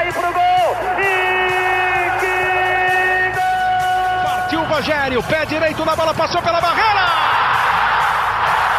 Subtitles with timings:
[0.00, 0.76] cair pro gol.
[0.98, 2.34] E que
[3.36, 4.24] gol!
[4.24, 7.06] Partiu o Rogério, pé direito na bola, passou pela barreira.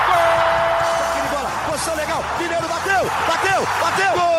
[0.07, 1.29] Gol!
[1.31, 2.23] bola, posição legal.
[2.39, 4.13] Mineiro bateu, bateu, bateu.
[4.13, 4.31] Gol!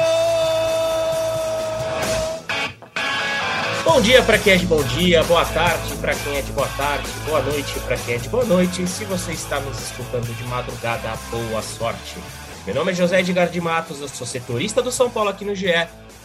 [3.84, 6.68] Bom dia para quem é de bom dia, boa tarde para quem é de boa
[6.76, 8.86] tarde, boa noite para quem é de boa noite.
[8.86, 12.16] Se você está nos escutando de madrugada, boa sorte.
[12.64, 15.52] Meu nome é José Edgar de Matos, eu sou setorista do São Paulo aqui no
[15.52, 15.66] GE.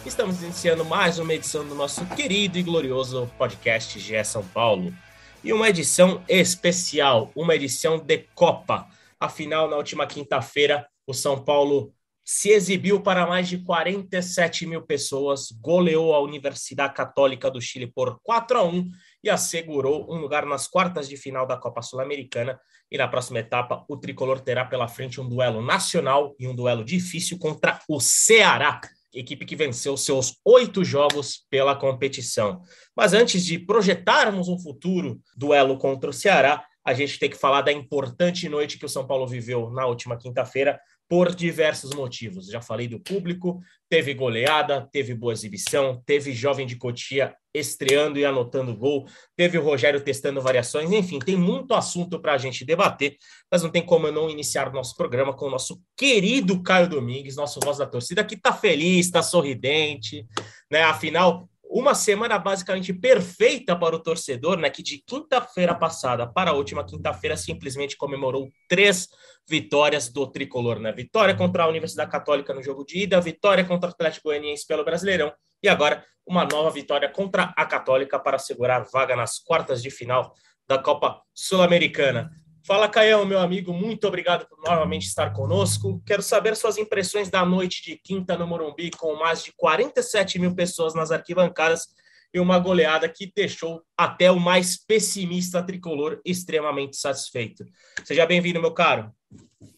[0.06, 4.94] Estamos iniciando mais uma edição do nosso querido e glorioso podcast GE São Paulo.
[5.42, 8.86] E uma edição especial, uma edição de Copa.
[9.18, 11.92] Afinal, na última quinta-feira, o São Paulo
[12.24, 18.20] se exibiu para mais de 47 mil pessoas, goleou a Universidade Católica do Chile por
[18.22, 18.88] 4 a 1
[19.22, 22.58] e assegurou um lugar nas quartas de final da Copa Sul-Americana.
[22.90, 26.84] E na próxima etapa, o tricolor terá pela frente um duelo nacional e um duelo
[26.84, 28.80] difícil contra o Ceará,
[29.12, 32.62] equipe que venceu seus oito jogos pela competição.
[32.96, 37.62] Mas antes de projetarmos um futuro duelo contra o Ceará, a gente tem que falar
[37.62, 42.48] da importante noite que o São Paulo viveu na última quinta-feira, por diversos motivos.
[42.48, 48.24] Já falei do público, teve goleada, teve boa exibição, teve jovem de Cotia estreando e
[48.24, 49.06] anotando gol,
[49.36, 53.16] teve o Rogério testando variações, enfim, tem muito assunto para a gente debater,
[53.50, 56.88] mas não tem como eu não iniciar o nosso programa com o nosso querido Caio
[56.88, 60.26] Domingues, nosso voz da torcida, que está feliz, está sorridente,
[60.70, 60.82] né?
[60.82, 64.70] Afinal, uma semana basicamente perfeita para o torcedor, né?
[64.70, 69.08] Que de quinta-feira passada para a última quinta-feira simplesmente comemorou três
[69.46, 70.92] vitórias do tricolor, né?
[70.92, 74.84] Vitória contra a Universidade Católica no jogo de ida, vitória contra o Atlético Goianiense pelo
[74.84, 79.90] Brasileirão e agora uma nova vitória contra a Católica para assegurar vaga nas quartas de
[79.90, 80.34] final
[80.68, 82.30] da Copa Sul-Americana.
[82.66, 86.02] Fala, Caião, meu amigo, muito obrigado por novamente estar conosco.
[86.04, 90.54] Quero saber suas impressões da noite de quinta no Morumbi, com mais de 47 mil
[90.54, 91.86] pessoas nas arquibancadas
[92.34, 97.64] e uma goleada que deixou até o mais pessimista tricolor extremamente satisfeito.
[98.04, 99.10] Seja bem-vindo, meu caro.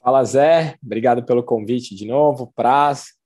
[0.02, 0.76] Fala, Zé.
[0.84, 2.52] Obrigado pelo convite de novo.
[2.56, 3.19] Praz.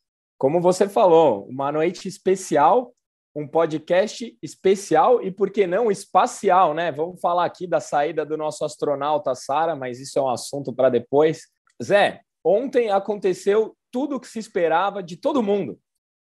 [0.44, 2.92] Como você falou, uma noite especial
[3.34, 6.92] um podcast especial e, por que não, espacial, né?
[6.92, 10.90] Vamos falar aqui da saída do nosso astronauta Sara, mas isso é um assunto para
[10.90, 11.48] depois.
[11.82, 15.80] Zé, ontem aconteceu tudo o que se esperava de todo mundo.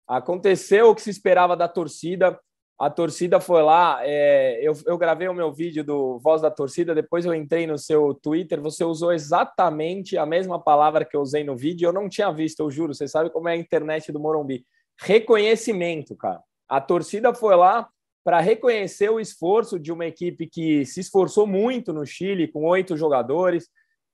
[0.09, 2.41] Aconteceu o que se esperava da torcida.
[2.79, 3.99] A torcida foi lá.
[4.03, 7.77] É, eu, eu gravei o meu vídeo do Voz da Torcida, depois eu entrei no
[7.77, 8.61] seu Twitter.
[8.61, 11.89] Você usou exatamente a mesma palavra que eu usei no vídeo.
[11.89, 12.95] Eu não tinha visto, eu juro.
[12.95, 14.65] Você sabe como é a internet do Morumbi.
[15.01, 17.89] Reconhecimento, cara a torcida foi lá
[18.23, 22.97] para reconhecer o esforço de uma equipe que se esforçou muito no Chile, com oito
[22.97, 23.69] jogadores,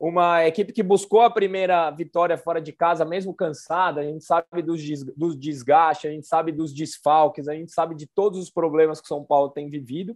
[0.08, 4.02] uma equipe que buscou a primeira vitória fora de casa, mesmo cansada.
[4.02, 4.82] A gente sabe dos,
[5.16, 9.08] dos desgastes, a gente sabe dos desfalques, a gente sabe de todos os problemas que
[9.08, 10.14] São Paulo tem vivido.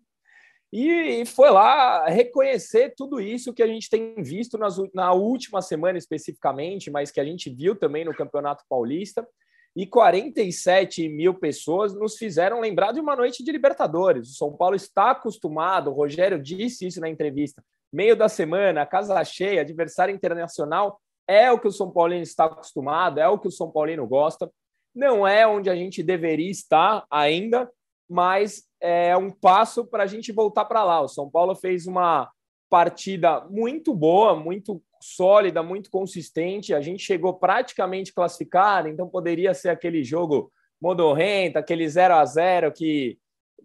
[0.71, 5.97] E, foi lá reconhecer tudo isso que a gente tem visto nas, na última semana
[5.97, 9.27] especificamente, mas que a gente viu também no Campeonato Paulista
[9.79, 14.29] e 47 mil pessoas nos fizeram lembrar de uma noite de Libertadores.
[14.31, 17.63] O São Paulo está acostumado, o Rogério disse isso na entrevista,
[17.93, 23.21] meio da semana, casa cheia, adversário internacional, é o que o São Paulino está acostumado,
[23.21, 24.51] é o que o São Paulino gosta.
[24.93, 27.71] Não é onde a gente deveria estar ainda,
[28.11, 31.01] mas é um passo para a gente voltar para lá.
[31.03, 32.29] O São Paulo fez uma
[32.69, 36.75] partida muito boa, muito sólida, muito consistente.
[36.75, 42.73] A gente chegou praticamente classificado, então poderia ser aquele jogo modorrento, aquele 0 a 0
[42.73, 43.19] que,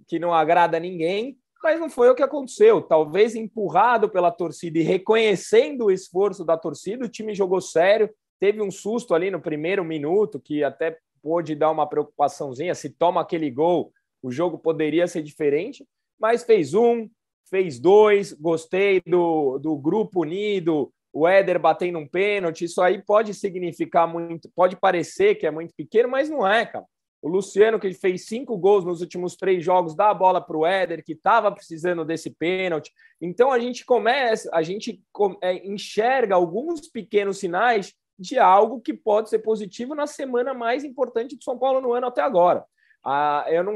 [0.07, 2.81] que não agrada ninguém, mas não foi o que aconteceu.
[2.81, 8.09] Talvez empurrado pela torcida e reconhecendo o esforço da torcida, o time jogou sério.
[8.39, 12.75] Teve um susto ali no primeiro minuto, que até pôde dar uma preocupaçãozinha.
[12.75, 15.87] Se toma aquele gol, o jogo poderia ser diferente,
[16.19, 17.09] mas fez um,
[17.49, 18.33] fez dois.
[18.33, 24.49] Gostei do, do grupo unido, o Éder batendo um pênalti, isso aí pode significar muito,
[24.55, 26.85] pode parecer que é muito pequeno, mas não é, cara.
[27.21, 30.65] O Luciano, que fez cinco gols nos últimos três jogos, dá a bola para o
[30.65, 32.91] Éder, que estava precisando desse pênalti.
[33.21, 35.01] Então a gente começa, a gente
[35.41, 41.37] é, enxerga alguns pequenos sinais de algo que pode ser positivo na semana mais importante
[41.37, 42.65] do São Paulo no ano até agora.
[43.05, 43.73] Ah, eu não,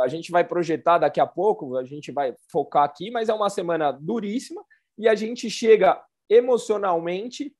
[0.00, 3.48] a gente vai projetar daqui a pouco, a gente vai focar aqui, mas é uma
[3.48, 4.62] semana duríssima
[4.98, 7.54] e a gente chega emocionalmente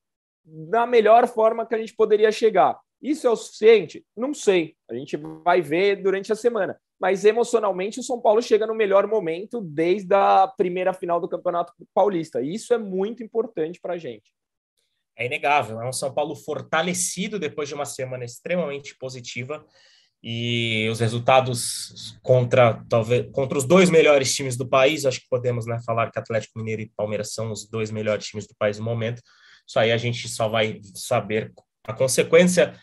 [0.44, 2.78] da melhor forma que a gente poderia chegar.
[3.00, 4.04] Isso é o suficiente?
[4.16, 4.76] Não sei.
[4.90, 6.78] A gente vai ver durante a semana.
[6.98, 11.72] Mas emocionalmente, o São Paulo chega no melhor momento desde a primeira final do Campeonato
[11.92, 12.40] Paulista.
[12.40, 14.32] Isso é muito importante para a gente.
[15.16, 15.80] É inegável.
[15.80, 19.64] É um São Paulo fortalecido depois de uma semana extremamente positiva.
[20.26, 25.66] E os resultados contra talvez contra os dois melhores times do país, acho que podemos
[25.66, 28.84] né, falar que Atlético Mineiro e Palmeiras são os dois melhores times do país no
[28.86, 29.20] momento.
[29.68, 31.52] Isso aí a gente só vai saber
[31.86, 32.74] a consequência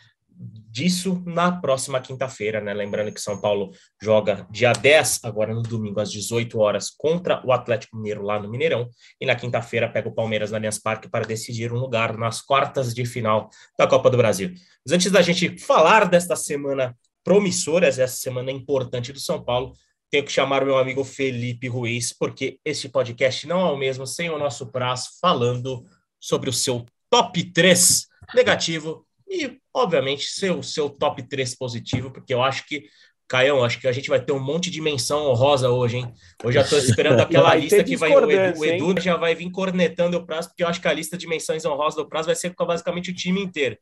[0.69, 2.75] disso na próxima quinta-feira, né?
[2.75, 7.51] Lembrando que São Paulo joga dia 10, agora no domingo, às 18 horas, contra o
[7.51, 8.87] Atlético Mineiro lá no Mineirão,
[9.19, 12.93] e na quinta-feira pega o Palmeiras na Allianz Parque para decidir um lugar nas quartas
[12.93, 14.53] de final da Copa do Brasil.
[14.85, 19.73] Mas antes da gente falar desta semana promissoras, essa semana importante do São Paulo,
[20.11, 24.05] tenho que chamar o meu amigo Felipe Ruiz, porque este podcast não é o mesmo
[24.05, 25.85] sem o nosso prazo falando
[26.19, 32.43] sobre o seu top 3 negativo e, obviamente, seu, seu top 3 positivo, porque eu
[32.43, 32.83] acho que,
[33.25, 36.13] Caião, acho que a gente vai ter um monte de menção honrosa hoje, hein?
[36.43, 38.13] Hoje já estou esperando aquela lista que vai.
[38.13, 40.93] O Edu, o Edu já vai vir cornetando o prazo, porque eu acho que a
[40.93, 43.77] lista de menções honrosas do prazo vai ser basicamente o time inteiro.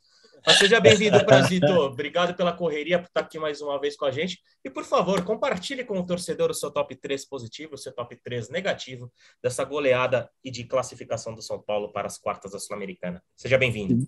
[0.46, 1.68] Mas seja bem-vindo, Prazito.
[1.68, 4.40] Obrigado pela correria, por estar aqui mais uma vez com a gente.
[4.64, 8.16] E, por favor, compartilhe com o torcedor o seu top 3 positivo, o seu top
[8.16, 9.12] 3 negativo
[9.44, 13.22] dessa goleada e de classificação do São Paulo para as quartas da Sul-Americana.
[13.36, 14.06] Seja bem-vindo.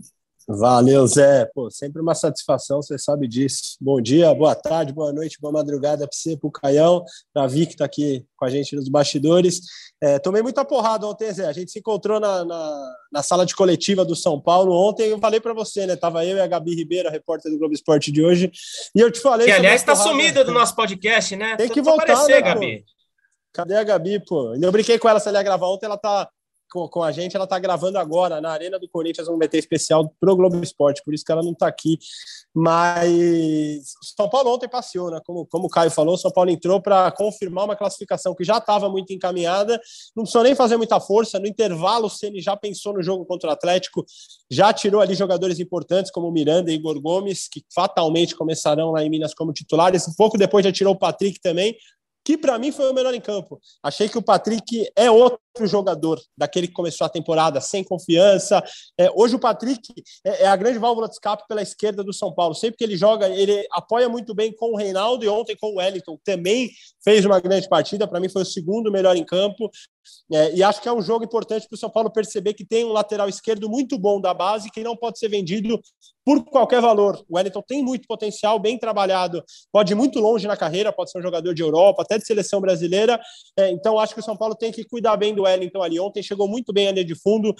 [0.47, 1.45] Valeu, Zé.
[1.53, 3.77] Pô, sempre uma satisfação, você sabe disso.
[3.79, 7.03] Bom dia, boa tarde, boa noite, boa madrugada para você, para o Caião,
[7.33, 9.61] para a Vic que está aqui com a gente nos bastidores.
[10.01, 11.45] É, tomei muita porrada ontem, Zé.
[11.45, 15.09] A gente se encontrou na, na, na sala de coletiva do São Paulo ontem.
[15.09, 15.95] Eu falei para você, né?
[15.95, 18.51] Tava eu e a Gabi Ribeiro, a repórter do Globo Esporte de hoje.
[18.95, 19.45] E eu te falei.
[19.45, 21.55] Que, aliás, está sumida do nosso podcast, né?
[21.55, 22.85] Tem que voltar, aparecer, né, Gabi.
[23.53, 24.55] Cadê a Gabi, pô?
[24.55, 26.27] Eu brinquei com ela se ela ia gravar ontem, ela tá
[26.71, 30.11] com, com a gente, ela está gravando agora na Arena do Corinthians, um BT especial
[30.19, 31.99] pro Globo Esporte, por isso que ela não está aqui.
[32.53, 35.19] Mas São Paulo ontem passeou, né?
[35.25, 38.89] Como, como o Caio falou, São Paulo entrou para confirmar uma classificação que já estava
[38.89, 39.79] muito encaminhada,
[40.15, 41.39] não precisou nem fazer muita força.
[41.39, 44.05] No intervalo, o Ceni já pensou no jogo contra o Atlético,
[44.49, 49.09] já tirou ali jogadores importantes como Miranda e Igor Gomes, que fatalmente começarão lá em
[49.09, 50.07] Minas como titulares.
[50.07, 51.75] Um pouco depois já tirou o Patrick também
[52.31, 53.59] que para mim foi o melhor em campo.
[53.83, 58.63] Achei que o Patrick é outro jogador daquele que começou a temporada sem confiança.
[58.97, 59.81] É, hoje o Patrick
[60.25, 62.55] é, é, a grande válvula de escape pela esquerda do São Paulo.
[62.55, 65.75] Sempre que ele joga, ele apoia muito bem com o Reinaldo e ontem com o
[65.75, 66.69] Wellington também
[67.03, 68.07] fez uma grande partida.
[68.07, 69.69] Para mim foi o segundo melhor em campo.
[70.31, 72.85] É, e acho que é um jogo importante para o São Paulo perceber que tem
[72.85, 75.79] um lateral esquerdo muito bom da base que não pode ser vendido
[76.25, 77.23] por qualquer valor.
[77.29, 81.19] O Wellington tem muito potencial, bem trabalhado, pode ir muito longe na carreira, pode ser
[81.19, 83.19] um jogador de Europa, até de seleção brasileira.
[83.57, 85.99] É, então acho que o São Paulo tem que cuidar bem do Wellington ali.
[85.99, 87.53] Ontem chegou muito bem a linha de fundo,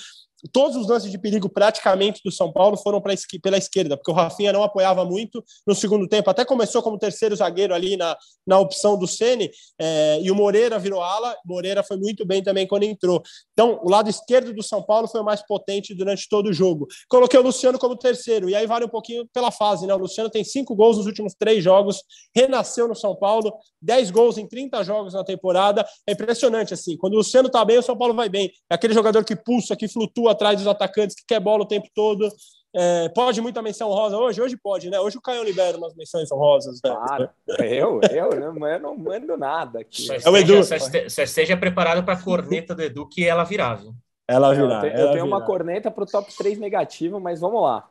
[0.51, 4.13] todos os lances de perigo praticamente do São Paulo foram pra, pela esquerda, porque o
[4.13, 8.59] Rafinha não apoiava muito no segundo tempo, até começou como terceiro zagueiro ali na, na
[8.59, 9.49] opção do Ceni
[9.79, 13.21] é, e o Moreira virou ala, Moreira foi muito bem também quando entrou.
[13.53, 16.87] Então, o lado esquerdo do São Paulo foi o mais potente durante todo o jogo.
[17.09, 19.93] Coloquei o Luciano como terceiro, e aí vale um pouquinho pela fase, né?
[19.93, 22.01] O Luciano tem cinco gols nos últimos três jogos,
[22.35, 27.13] renasceu no São Paulo, dez gols em 30 jogos na temporada, é impressionante, assim, quando
[27.13, 29.87] o Luciano tá bem, o São Paulo vai bem, é aquele jogador que pulsa, que
[29.87, 32.29] flutua atrás dos atacantes, que quer bola o tempo todo.
[32.73, 34.41] É, pode muita menção rosa hoje?
[34.41, 34.99] Hoje pode, né?
[34.99, 36.79] Hoje o Caio libera umas menções honrosas.
[36.83, 36.89] Né?
[36.89, 37.29] Claro,
[37.59, 40.03] eu, eu, não, eu não mando nada aqui.
[40.03, 40.63] Só, esteja, é o Edu.
[40.63, 43.93] Só, esteja, esteja preparado para a corneta do Edu, que ela virar, viu?
[44.25, 44.75] Ela virar.
[44.75, 47.89] Eu, tenho, eu tenho uma corneta para o top 3 negativo, mas vamos lá.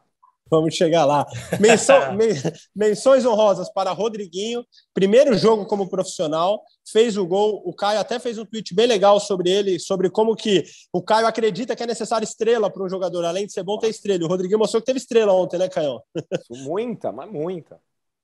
[0.50, 1.25] Vamos chegar lá.
[1.61, 2.30] Menção, men,
[2.75, 7.62] menções honrosas para Rodriguinho, primeiro jogo como profissional, fez o gol.
[7.64, 11.26] O Caio até fez um tweet bem legal sobre ele, sobre como que o Caio
[11.26, 14.25] acredita que é necessário estrela para um jogador, além de ser bom, ter estrela.
[14.25, 16.02] O Rodriguinho mostrou que teve estrela ontem, né, Caio?
[16.50, 17.78] Muita, mas muita.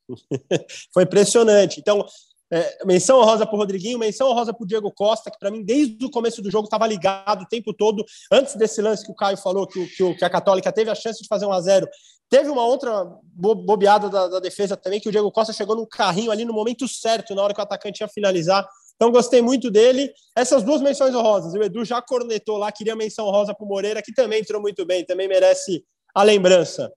[0.92, 1.80] Foi impressionante.
[1.80, 2.04] Então,
[2.52, 5.64] é, menção honrosa para o Rodriguinho, menção honrosa para o Diego Costa, que para mim,
[5.64, 8.04] desde o começo do jogo, estava ligado o tempo todo.
[8.30, 11.20] Antes desse lance que o Caio falou, que, que, que a Católica teve a chance
[11.20, 11.88] de fazer um a 0
[12.28, 16.32] Teve uma outra bobeada da, da, defesa também, que o Diego Costa chegou no carrinho
[16.32, 18.68] ali no momento certo, na hora que o atacante ia finalizar.
[18.96, 20.12] Então, gostei muito dele.
[20.34, 21.54] Essas duas menções honrosas.
[21.54, 24.84] O Edu já cornetou lá, queria menção rosa para o Moreira, que também entrou muito
[24.84, 25.84] bem, também merece
[26.14, 26.90] a lembrança.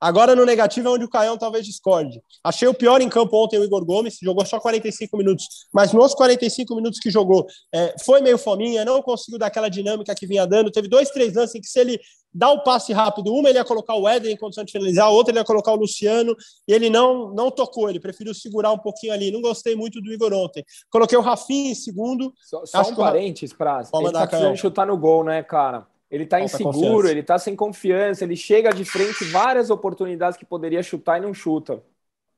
[0.00, 2.20] Agora no negativo é onde o Caião talvez discorde.
[2.44, 6.14] Achei o pior em campo ontem o Igor Gomes, jogou só 45 minutos, mas nos
[6.14, 10.46] 45 minutos que jogou é, foi meio fominha, não conseguiu dar aquela dinâmica que vinha
[10.46, 10.70] dando.
[10.70, 11.98] Teve dois, três lances em que se ele
[12.32, 15.10] dá o passe rápido, uma ele ia colocar o Éder em condição de finalizar, a
[15.10, 16.36] outra ele ia colocar o Luciano,
[16.68, 19.30] e ele não, não tocou, ele preferiu segurar um pouquinho ali.
[19.30, 20.62] Não gostei muito do Igor ontem.
[20.90, 22.34] Coloquei o Rafinha em segundo.
[22.42, 23.90] Só, só um parênteses, Praz.
[23.94, 25.86] Ele tá precisando chutar no gol, né, cara?
[26.10, 30.82] Ele está inseguro, ele está sem confiança, ele chega de frente várias oportunidades que poderia
[30.82, 31.82] chutar e não chuta.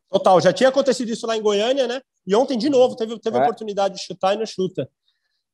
[0.09, 2.01] Total, já tinha acontecido isso lá em Goiânia, né?
[2.27, 3.41] E ontem de novo teve, teve é.
[3.41, 4.89] oportunidade de chutar e não chuta.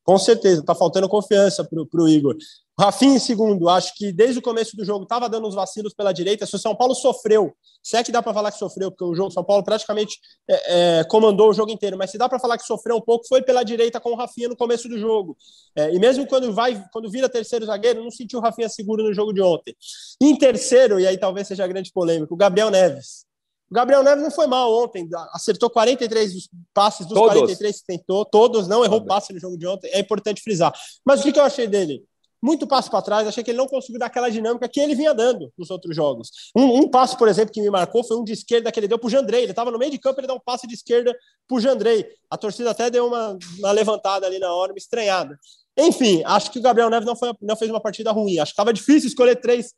[0.05, 2.37] Com certeza, tá faltando confiança pro, pro Igor.
[2.79, 6.13] Rafinha em segundo, acho que desde o começo do jogo estava dando uns vacilos pela
[6.13, 6.45] direita.
[6.45, 9.15] Se o São Paulo sofreu, se é que dá para falar que sofreu, porque o
[9.15, 12.59] jogo São Paulo praticamente é, é, comandou o jogo inteiro, mas se dá para falar
[12.59, 15.37] que sofreu um pouco, foi pela direita com o Rafinha no começo do jogo.
[15.75, 19.15] É, e mesmo quando vai, quando vira terceiro zagueiro, não sentiu o Rafinha seguro no
[19.15, 19.75] jogo de ontem.
[20.21, 23.25] Em terceiro, e aí talvez seja a grande polêmica, o Gabriel Neves.
[23.75, 27.33] O Gabriel Neves não foi mal ontem, acertou 43 passes dos todos.
[27.33, 30.73] 43 que tentou, todos, não errou passe no jogo de ontem, é importante frisar.
[31.04, 32.04] Mas o que, que eu achei dele?
[32.40, 35.14] muito passo para trás, achei que ele não conseguiu dar aquela dinâmica que ele vinha
[35.14, 36.28] dando nos outros jogos.
[36.54, 38.99] Um, um passo, por exemplo, que me marcou foi um de esquerda que ele deu
[38.99, 39.45] para o Jandrei.
[39.45, 41.16] Ele estava no meio de campo, ele deu um passe de esquerda
[41.49, 42.07] para o Jandrei.
[42.31, 45.38] A torcida até deu uma, uma levantada ali na hora, uma estranhada.
[45.75, 48.38] Enfim, acho que o Gabriel Neves não, foi, não fez uma partida ruim.
[48.38, 49.73] Acho que estava difícil escolher três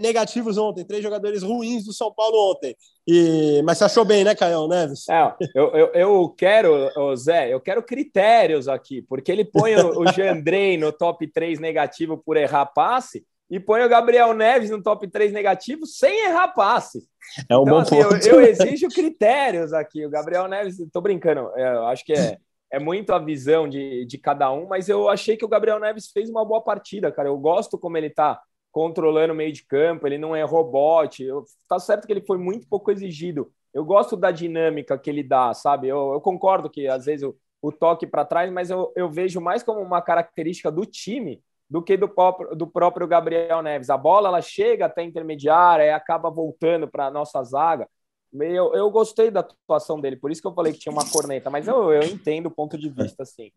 [0.00, 2.74] negativos ontem, três jogadores ruins do São Paulo ontem.
[3.06, 5.08] E, mas você achou bem, né, Caio Neves?
[5.08, 6.72] É, eu, eu, eu quero,
[7.16, 12.16] Zé, eu quero critérios aqui, porque ele põe o, o Jandrei no top 3 negativo
[12.16, 17.02] por errar passe e põe o Gabriel Neves no top 3 negativo sem errar passe.
[17.48, 18.26] É um então, bom assim, ponto.
[18.26, 20.04] Eu, eu, exijo critérios aqui.
[20.04, 22.38] O Gabriel Neves, tô brincando, é, eu acho que é,
[22.72, 26.10] é muito a visão de, de cada um, mas eu achei que o Gabriel Neves
[26.10, 27.28] fez uma boa partida, cara.
[27.28, 28.40] Eu gosto como ele tá
[28.74, 31.24] controlando o meio de campo, ele não é robot.
[31.68, 33.52] Tá certo que ele foi muito pouco exigido.
[33.72, 35.86] Eu gosto da dinâmica que ele dá, sabe?
[35.86, 39.40] Eu, eu concordo que às vezes o, o toque para trás, mas eu, eu vejo
[39.40, 41.40] mais como uma característica do time
[41.70, 43.90] do que do próprio, do próprio Gabriel Neves.
[43.90, 47.88] A bola ela chega até intermediária e acaba voltando para a nossa zaga.
[48.32, 51.48] Eu, eu gostei da atuação dele, por isso que eu falei que tinha uma corneta,
[51.48, 53.52] mas eu, eu entendo o ponto de vista, sim.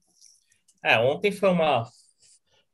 [0.84, 1.90] É, ontem foi uma,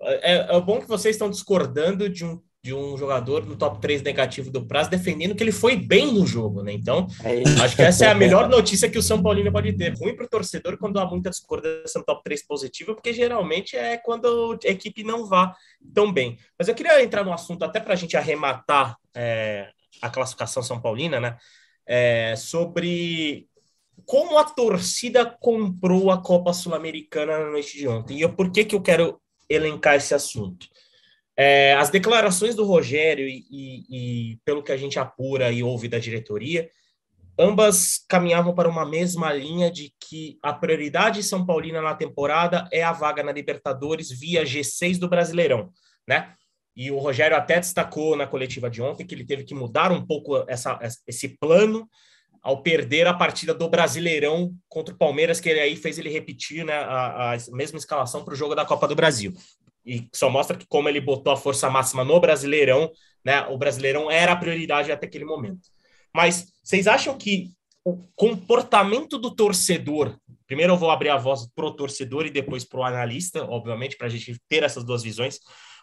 [0.06, 4.02] é, é bom que vocês estão discordando de um, de um jogador no top 3
[4.02, 6.72] negativo do prazo, defendendo que ele foi bem no jogo, né?
[6.72, 9.94] Então, é acho que essa é a melhor notícia que o São Paulino pode ter.
[9.98, 13.98] Ruim para o torcedor quando há muita discordância no top 3 positivo, porque geralmente é
[13.98, 15.54] quando a equipe não vá
[15.94, 16.38] tão bem.
[16.58, 19.70] Mas eu queria entrar no assunto, até para a gente arrematar é,
[20.02, 21.38] a classificação São Paulina, né?
[21.86, 23.46] É, sobre
[24.06, 28.18] como a torcida comprou a Copa Sul-Americana na noite de ontem.
[28.18, 29.22] E eu, por que, que eu quero
[29.54, 30.68] elencar esse assunto.
[31.36, 35.88] É, as declarações do Rogério e, e, e, pelo que a gente apura e ouve
[35.88, 36.70] da diretoria,
[37.38, 42.84] ambas caminhavam para uma mesma linha de que a prioridade São Paulina na temporada é
[42.84, 45.72] a vaga na Libertadores via G6 do Brasileirão,
[46.08, 46.36] né?
[46.76, 50.06] E o Rogério até destacou na coletiva de ontem que ele teve que mudar um
[50.06, 51.88] pouco essa, esse plano
[52.44, 56.66] ao perder a partida do Brasileirão contra o Palmeiras, que ele aí fez ele repetir
[56.66, 59.34] né, a, a mesma escalação para o jogo da Copa do Brasil.
[59.86, 62.92] E só mostra que como ele botou a força máxima no Brasileirão,
[63.24, 65.62] né, o Brasileirão era a prioridade até aquele momento.
[66.14, 67.50] Mas vocês acham que
[67.86, 72.66] o comportamento do torcedor, primeiro eu vou abrir a voz para o torcedor e depois
[72.66, 75.40] para o analista, obviamente, para a gente ter essas duas visões,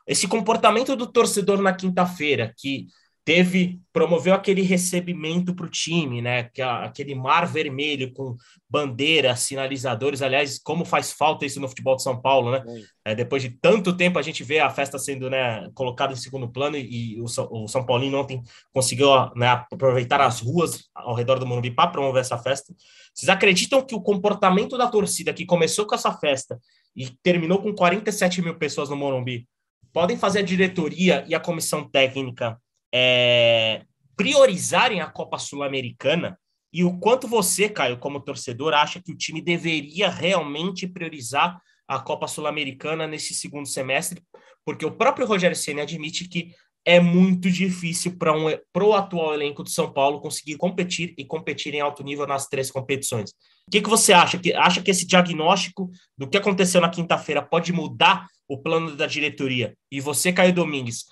[0.07, 2.87] esse comportamento do torcedor na quinta-feira, que
[3.25, 6.45] teve promoveu aquele recebimento para o time, né?
[6.45, 8.37] Que aquele mar vermelho com
[8.69, 10.23] bandeiras, sinalizadores.
[10.23, 12.65] Aliás, como faz falta isso no futebol de São Paulo, né?
[13.05, 16.49] É, depois de tanto tempo a gente vê a festa sendo né, colocada em segundo
[16.49, 21.39] plano e, e o, o, São Paulino ontem conseguiu né, aproveitar as ruas ao redor
[21.39, 22.73] do Morumbi para promover essa festa.
[23.15, 26.59] Vocês acreditam que o comportamento da torcida que começou com essa festa
[26.97, 29.47] e terminou com 47 mil pessoas no Morumbi
[29.93, 32.59] podem fazer a diretoria e a comissão técnica
[32.93, 33.83] é,
[34.17, 36.39] priorizarem a Copa Sul-Americana
[36.73, 41.99] e o quanto você, Caio, como torcedor, acha que o time deveria realmente priorizar a
[41.99, 44.23] Copa Sul-Americana nesse segundo semestre,
[44.65, 46.55] porque o próprio Rogério Ceni admite que
[46.85, 51.75] é muito difícil para um, o atual elenco de São Paulo conseguir competir e competir
[51.75, 53.31] em alto nível nas três competições.
[53.67, 54.39] O que, que você acha?
[54.39, 59.07] Que, acha que esse diagnóstico do que aconteceu na quinta-feira pode mudar o plano da
[59.07, 59.77] diretoria?
[59.91, 61.07] E você, Caio Domingues,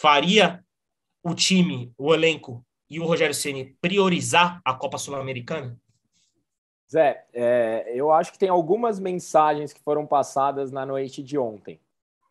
[0.00, 0.63] faria
[1.24, 5.76] o time, o elenco e o Rogério Ceni priorizar a Copa Sul-Americana?
[6.92, 11.80] Zé, é, eu acho que tem algumas mensagens que foram passadas na noite de ontem.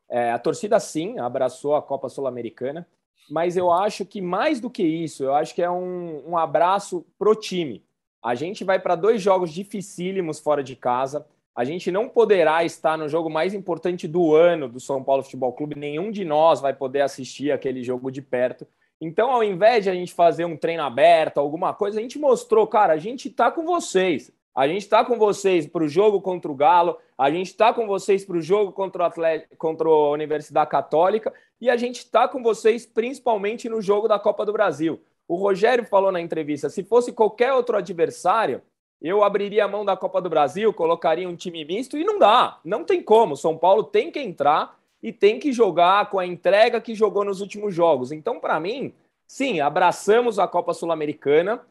[0.07, 2.87] É, a torcida, sim, abraçou a Copa Sul-Americana,
[3.29, 7.03] mas eu acho que mais do que isso, eu acho que é um, um abraço
[7.17, 7.83] pro time.
[8.21, 11.25] A gente vai para dois jogos dificílimos fora de casa.
[11.55, 15.51] A gente não poderá estar no jogo mais importante do ano do São Paulo Futebol
[15.51, 15.75] Clube.
[15.75, 18.65] Nenhum de nós vai poder assistir aquele jogo de perto.
[19.05, 22.65] Então, ao invés de a gente fazer um treino aberto, alguma coisa, a gente mostrou,
[22.65, 24.31] cara, a gente tá com vocês.
[24.55, 27.85] A gente está com vocês para o jogo contra o Galo, a gente está com
[27.85, 32.29] vocês para o jogo contra, o Atlético, contra a Universidade Católica e a gente está
[32.29, 35.01] com vocês principalmente no jogo da Copa do Brasil.
[35.27, 38.61] O Rogério falou na entrevista: se fosse qualquer outro adversário,
[39.01, 42.57] eu abriria a mão da Copa do Brasil, colocaria um time misto e não dá,
[42.63, 43.35] não tem como.
[43.35, 47.41] São Paulo tem que entrar e tem que jogar com a entrega que jogou nos
[47.41, 48.13] últimos jogos.
[48.13, 48.93] Então, para mim,
[49.27, 51.61] sim, abraçamos a Copa Sul-Americana,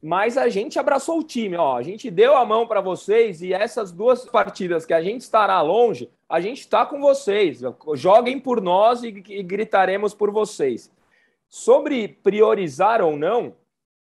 [0.00, 1.76] mas a gente abraçou o time, ó.
[1.76, 5.60] A gente deu a mão para vocês e essas duas partidas que a gente estará
[5.60, 7.60] longe, a gente está com vocês.
[7.94, 10.88] Joguem por nós e, e gritaremos por vocês.
[11.48, 13.54] Sobre priorizar ou não,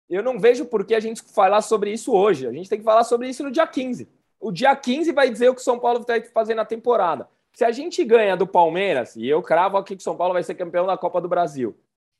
[0.09, 2.47] eu não vejo por que a gente falar sobre isso hoje.
[2.47, 4.09] A gente tem que falar sobre isso no dia 15.
[4.39, 7.29] O dia 15 vai dizer o que o São Paulo está fazendo na temporada.
[7.53, 10.43] Se a gente ganha do Palmeiras, e eu cravo aqui que o São Paulo vai
[10.43, 11.75] ser campeão da Copa do Brasil,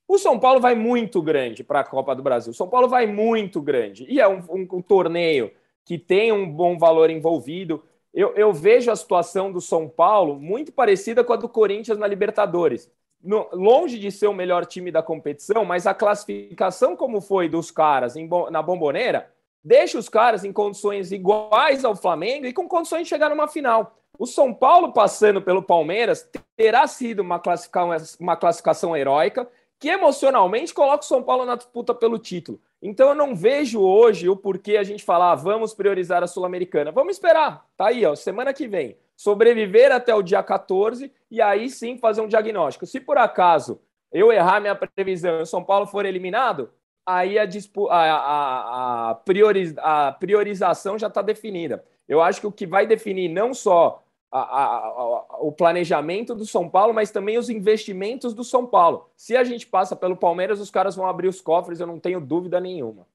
[0.07, 2.51] o São Paulo vai muito grande para a Copa do Brasil.
[2.51, 4.05] O São Paulo vai muito grande.
[4.09, 5.51] E é um, um, um torneio
[5.85, 7.81] que tem um bom valor envolvido.
[8.13, 12.07] Eu, eu, vejo a situação do São Paulo muito parecida com a do Corinthians na
[12.07, 12.91] Libertadores.
[13.23, 17.71] No, longe de ser o melhor time da competição, mas a classificação como foi dos
[17.71, 19.31] caras em, na bomboneira
[19.63, 24.00] deixa os caras em condições iguais ao Flamengo e com condições de chegar numa final.
[24.17, 29.47] O São Paulo passando pelo Palmeiras terá sido uma classificação, uma classificação heróica
[29.79, 32.61] que emocionalmente coloca o São Paulo na disputa pelo título.
[32.81, 36.91] Então eu não vejo hoje o porquê a gente falar, ah, vamos priorizar a Sul-Americana.
[36.91, 37.65] Vamos esperar.
[37.75, 38.95] Tá aí, ó, semana que vem.
[39.15, 42.85] Sobreviver até o dia 14 e aí sim fazer um diagnóstico.
[42.85, 46.69] Se por acaso eu errar minha previsão e o São Paulo for eliminado,
[47.05, 51.83] aí a, a, a, a, prioriz a priorização já está definida.
[52.11, 56.45] Eu acho que o que vai definir não só a, a, a, o planejamento do
[56.45, 59.09] São Paulo, mas também os investimentos do São Paulo.
[59.15, 62.19] Se a gente passa pelo Palmeiras, os caras vão abrir os cofres, eu não tenho
[62.19, 63.07] dúvida nenhuma.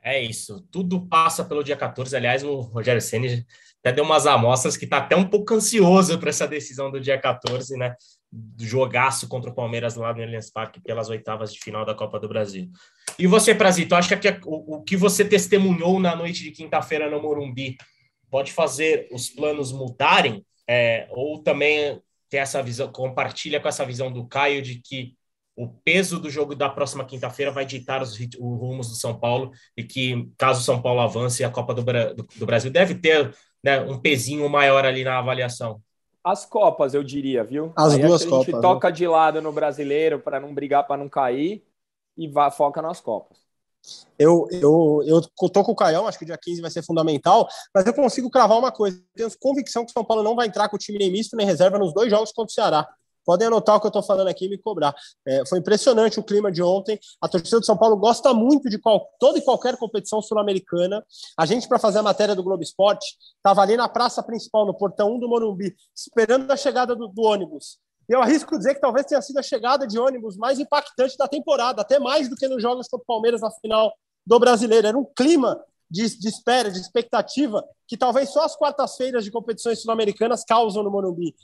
[0.00, 2.14] É isso, tudo passa pelo dia 14.
[2.14, 3.44] Aliás, o Rogério Senna
[3.80, 7.18] até deu umas amostras que está até um pouco ansioso para essa decisão do dia
[7.18, 7.96] 14, né?
[8.60, 12.28] Jogaço contra o Palmeiras lá no Allianz Parque pelas oitavas de final da Copa do
[12.28, 12.70] Brasil.
[13.18, 17.20] E você, Prazito, acha que o, o que você testemunhou na noite de quinta-feira no
[17.20, 17.76] Morumbi
[18.34, 20.44] pode fazer os planos mudarem?
[20.68, 25.14] É, ou também tem essa visão, compartilha com essa visão do Caio de que
[25.56, 29.52] o peso do jogo da próxima quinta-feira vai ditar os, os, rumos do São Paulo
[29.76, 33.32] e que, caso o São Paulo avance, a Copa do, do, do Brasil deve ter
[33.62, 35.80] né, um pezinho maior ali na avaliação.
[36.24, 37.72] As Copas, eu diria, viu?
[37.76, 38.48] As Aí duas a Copas.
[38.48, 38.96] A gente toca né?
[38.96, 41.64] de lado no brasileiro para não brigar, para não cair
[42.18, 43.43] e vá, foca nas Copas.
[44.18, 47.48] Eu, eu, eu tô com o Caião, acho que o dia 15 vai ser fundamental,
[47.74, 49.00] mas eu consigo cravar uma coisa.
[49.14, 51.46] Tenho convicção que o São Paulo não vai entrar com o time nem misto nem
[51.46, 52.88] reserva nos dois jogos contra o Ceará.
[53.24, 54.94] Podem anotar o que eu estou falando aqui e me cobrar.
[55.26, 56.98] É, foi impressionante o clima de ontem.
[57.20, 61.02] A torcida do São Paulo gosta muito de qual, toda e qualquer competição sul-americana.
[61.38, 64.74] A gente, para fazer a matéria do Globo Esporte, estava ali na praça principal, no
[64.74, 67.78] portão 1 do Morumbi, esperando a chegada do, do ônibus.
[68.08, 71.26] E eu arrisco dizer que talvez tenha sido a chegada de ônibus mais impactante da
[71.26, 73.94] temporada, até mais do que nos jogos contra o Palmeiras na final
[74.26, 74.86] do Brasileiro.
[74.86, 79.80] Era um clima de, de espera, de expectativa, que talvez só as quartas-feiras de competições
[79.80, 81.34] sul-americanas causam no Morumbi.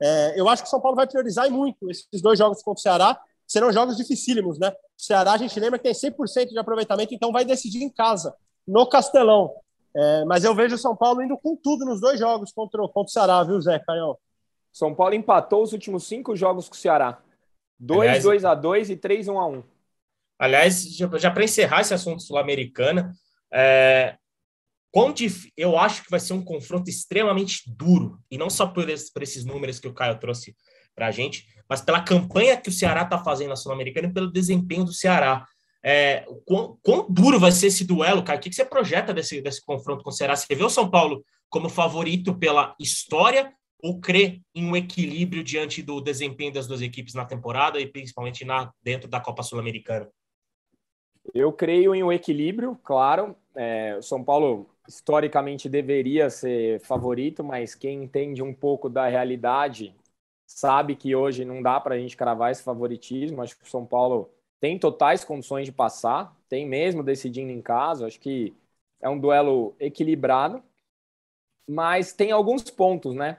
[0.00, 2.82] É, eu acho que o São Paulo vai priorizar muito esses dois jogos contra o
[2.82, 3.20] Ceará.
[3.46, 4.70] Serão jogos dificílimos, né?
[4.70, 8.34] O Ceará, a gente lembra que tem 100% de aproveitamento, então vai decidir em casa,
[8.66, 9.52] no Castelão.
[9.96, 13.00] É, mas eu vejo o São Paulo indo com tudo nos dois jogos contra, contra
[13.02, 14.16] o Ceará, viu, Zé, Caio?
[14.72, 17.22] São Paulo empatou os últimos cinco jogos com o Ceará.
[17.80, 19.62] 2 2 a 2 e 3 1 a 1
[20.38, 23.12] Aliás, já, já para encerrar esse assunto sul-americana,
[23.52, 24.16] é,
[25.56, 29.22] eu acho que vai ser um confronto extremamente duro, e não só por, esse, por
[29.22, 30.56] esses números que o Caio trouxe
[30.94, 34.32] para a gente, mas pela campanha que o Ceará está fazendo na Sul-Americana e pelo
[34.32, 35.44] desempenho do Ceará.
[35.84, 38.38] É, quão, quão, duro vai ser esse duelo, Caio?
[38.38, 40.34] O que, que você projeta desse, desse confronto com o Ceará?
[40.34, 45.82] Você vê o São Paulo como favorito pela história ou crê em um equilíbrio diante
[45.82, 50.10] do desempenho das duas equipes na temporada e principalmente na, dentro da Copa Sul-Americana?
[51.34, 53.36] Eu creio em um equilíbrio, claro.
[53.54, 59.94] É, o São Paulo historicamente deveria ser favorito, mas quem entende um pouco da realidade
[60.46, 63.42] sabe que hoje não dá para a gente cravar esse favoritismo.
[63.42, 68.06] Acho que o São Paulo tem totais condições de passar, tem mesmo decidindo em casa.
[68.06, 68.54] Acho que
[69.00, 70.62] é um duelo equilibrado,
[71.68, 73.38] mas tem alguns pontos, né?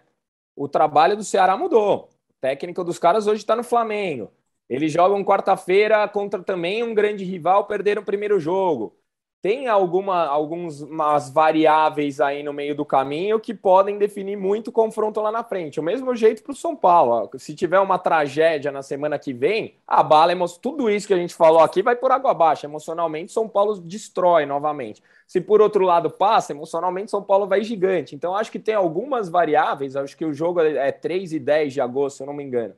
[0.55, 2.09] O trabalho do Ceará mudou.
[2.29, 4.31] O técnico dos caras hoje está no Flamengo.
[4.69, 8.95] Eles jogam quarta-feira contra também um grande rival, perderam o primeiro jogo.
[9.41, 15.21] Tem alguma, algumas variáveis aí no meio do caminho que podem definir muito o confronto
[15.21, 15.79] lá na frente.
[15.79, 17.29] O mesmo jeito para o São Paulo.
[17.37, 21.33] Se tiver uma tragédia na semana que vem, a bala, tudo isso que a gente
[21.33, 22.65] falou aqui vai por água abaixo.
[22.65, 25.01] Emocionalmente, São Paulo destrói novamente.
[25.29, 28.15] Se por outro lado passa, emocionalmente, São Paulo vai gigante.
[28.15, 29.95] Então, acho que tem algumas variáveis.
[29.95, 32.75] Acho que o jogo é 3 e 10 de agosto, se eu não me engano.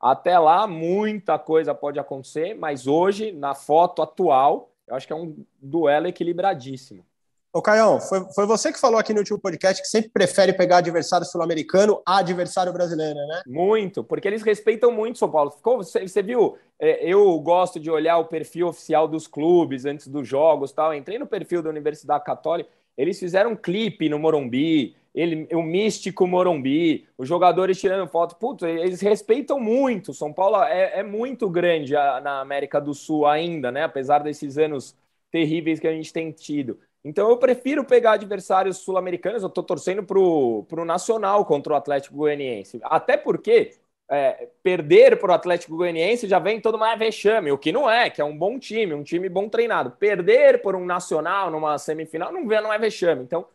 [0.00, 5.16] Até lá, muita coisa pode acontecer, mas hoje, na foto atual, eu acho que é
[5.16, 7.06] um duelo equilibradíssimo.
[7.54, 10.78] Ô, Caião, foi, foi você que falou aqui no último podcast que sempre prefere pegar
[10.78, 13.42] adversário sul-americano a adversário brasileiro, né?
[13.46, 15.50] Muito, porque eles respeitam muito São Paulo.
[15.50, 20.08] Ficou, você, você viu, é, eu gosto de olhar o perfil oficial dos clubes antes
[20.08, 20.94] dos jogos tal.
[20.94, 26.26] Entrei no perfil da Universidade Católica, eles fizeram um clipe no Morumbi, ele, o místico
[26.26, 28.34] Morumbi, os jogadores tirando foto.
[28.36, 30.14] Putz, eles respeitam muito.
[30.14, 33.84] São Paulo é, é muito grande a, na América do Sul ainda, né?
[33.84, 34.96] Apesar desses anos
[35.30, 36.78] terríveis que a gente tem tido.
[37.04, 39.42] Então eu prefiro pegar adversários sul-americanos.
[39.42, 42.78] Eu estou torcendo para o Nacional contra o Atlético Goianiense.
[42.84, 43.76] Até porque
[44.08, 48.10] é, perder para o Atlético Goianiense já vem todo mais vexame, o que não é,
[48.10, 49.90] que é um bom time, um time bom treinado.
[49.92, 53.22] Perder por um Nacional numa semifinal não, não é vexame.
[53.22, 53.46] Então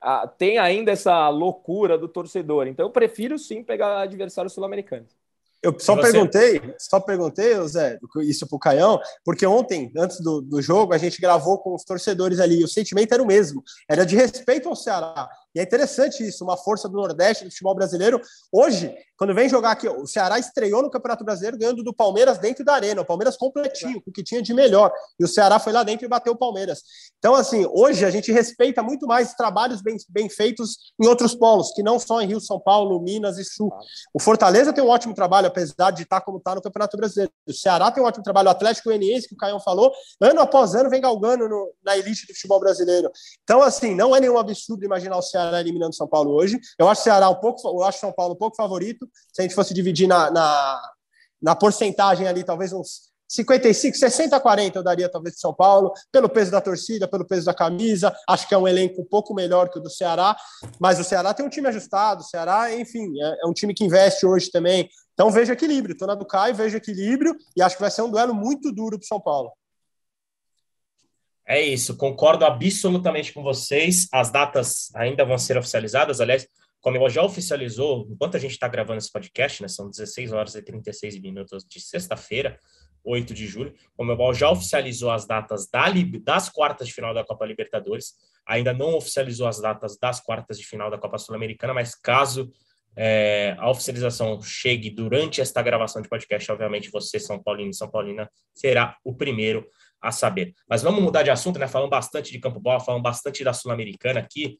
[0.00, 2.66] ah, tem ainda essa loucura do torcedor.
[2.66, 5.16] Então eu prefiro sim pegar adversários sul-americanos.
[5.62, 10.92] Eu só perguntei, só perguntei, Zé, isso pro Caião, porque ontem, antes do, do jogo,
[10.92, 14.14] a gente gravou com os torcedores ali, e o sentimento era o mesmo, era de
[14.14, 15.28] respeito ao Ceará.
[15.56, 18.20] E é interessante isso, uma força do Nordeste do futebol brasileiro.
[18.52, 22.62] Hoje, quando vem jogar aqui, o Ceará estreou no Campeonato Brasileiro ganhando do Palmeiras dentro
[22.62, 24.92] da arena, o Palmeiras completinho, com o que tinha de melhor.
[25.18, 26.82] E o Ceará foi lá dentro e bateu o Palmeiras.
[27.18, 31.72] Então, assim, hoje a gente respeita muito mais trabalhos bem, bem feitos em outros polos,
[31.72, 33.72] que não só em Rio, São Paulo, Minas e Sul.
[34.12, 37.32] O Fortaleza tem um ótimo trabalho, apesar de estar como está no Campeonato Brasileiro.
[37.48, 39.90] O Ceará tem um ótimo trabalho, o Atlético Goianiense, que o Caião falou,
[40.20, 43.10] ano após ano vem galgando no, na elite do futebol brasileiro.
[43.42, 46.58] Então, assim, não é nenhum absurdo imaginar o Ceará eliminando São Paulo hoje.
[46.78, 49.08] Eu acho o Ceará um pouco, eu acho São Paulo um pouco favorito.
[49.32, 50.82] Se a gente fosse dividir na, na,
[51.42, 56.28] na porcentagem ali, talvez uns 55, 60 40 eu daria talvez de São Paulo, pelo
[56.28, 58.14] peso da torcida, pelo peso da camisa.
[58.28, 60.36] Acho que é um elenco um pouco melhor que o do Ceará,
[60.78, 62.22] mas o Ceará tem um time ajustado.
[62.22, 64.88] O Ceará, enfim, é, é um time que investe hoje também.
[65.12, 65.94] Então vejo equilíbrio.
[65.94, 68.98] Estou na do Caio, vejo equilíbrio e acho que vai ser um duelo muito duro
[68.98, 69.50] para São Paulo.
[71.48, 74.08] É isso, concordo absolutamente com vocês.
[74.12, 76.20] As datas ainda vão ser oficializadas.
[76.20, 76.48] Aliás,
[76.80, 80.54] como eu já oficializou, enquanto a gente está gravando esse podcast, né, são 16 horas
[80.56, 82.58] e 36 minutos de sexta-feira,
[83.04, 83.72] 8 de julho.
[83.96, 85.86] Como eu já oficializou as datas da,
[86.22, 90.66] das quartas de final da Copa Libertadores, ainda não oficializou as datas das quartas de
[90.66, 92.50] final da Copa Sul-Americana, mas caso
[92.96, 97.90] é, a oficialização chegue durante esta gravação de podcast, obviamente você, São Paulino e São
[97.90, 99.68] Paulina, será o primeiro
[100.00, 100.52] a saber.
[100.68, 101.66] Mas vamos mudar de assunto, né?
[101.66, 104.58] Falando bastante de campo bola, falando bastante da Sul-Americana aqui,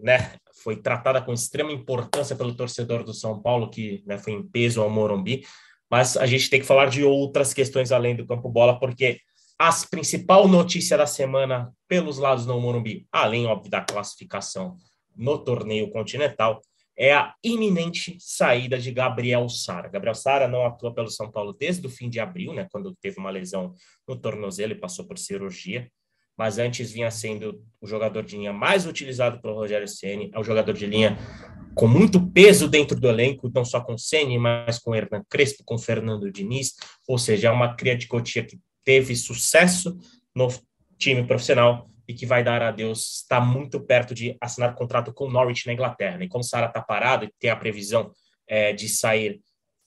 [0.00, 0.36] né?
[0.62, 4.80] Foi tratada com extrema importância pelo torcedor do São Paulo, que né, foi em peso
[4.80, 5.44] ao Morumbi.
[5.90, 9.18] Mas a gente tem que falar de outras questões além do campo bola, porque
[9.58, 14.76] a principal notícia da semana pelos lados do Morumbi, além, óbvio, da classificação
[15.16, 16.60] no torneio continental,
[16.98, 19.88] é a iminente saída de Gabriel Sara.
[19.88, 23.20] Gabriel Sara não atua pelo São Paulo desde o fim de abril, né, quando teve
[23.20, 23.72] uma lesão
[24.06, 25.88] no tornozelo e passou por cirurgia,
[26.36, 30.44] mas antes vinha sendo o jogador de linha mais utilizado pelo Rogério Ceni, é o
[30.44, 31.16] jogador de linha
[31.74, 35.78] com muito peso dentro do elenco, não só com Ceni, mas com Hernan Crespo, com
[35.78, 36.74] Fernando Diniz,
[37.06, 39.96] ou seja, é uma cria de Cotia que teve sucesso
[40.34, 40.48] no
[40.96, 45.66] time profissional e que vai dar adeus, está muito perto de assinar contrato com Norwich
[45.66, 46.16] na Inglaterra.
[46.16, 46.24] Né?
[46.24, 48.10] E como Sara está parado e tem a previsão
[48.48, 49.40] é, de sair,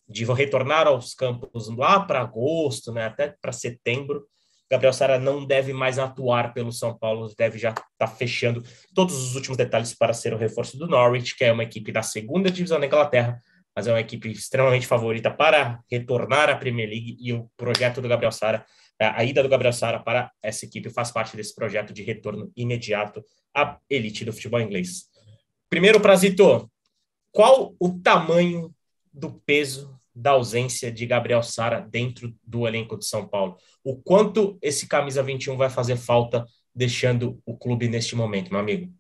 [0.08, 3.06] de retornar aos campos lá para agosto, né?
[3.06, 4.28] até para setembro,
[4.70, 9.16] Gabriel Sara não deve mais atuar pelo São Paulo, deve já estar tá fechando todos
[9.16, 12.52] os últimos detalhes para ser o reforço do Norwich, que é uma equipe da segunda
[12.52, 13.42] divisão da Inglaterra,
[13.76, 18.08] mas é uma equipe extremamente favorita para retornar à Premier League e o projeto do
[18.08, 18.66] Gabriel Sara
[19.10, 23.24] a ida do Gabriel Sara para essa equipe faz parte desse projeto de retorno imediato
[23.56, 25.10] à elite do futebol inglês.
[25.70, 26.70] Primeiro, Prazito,
[27.32, 28.74] qual o tamanho
[29.12, 33.58] do peso da ausência de Gabriel Sara dentro do elenco de São Paulo?
[33.84, 38.94] O quanto esse camisa 21 vai fazer falta deixando o clube neste momento, meu amigo?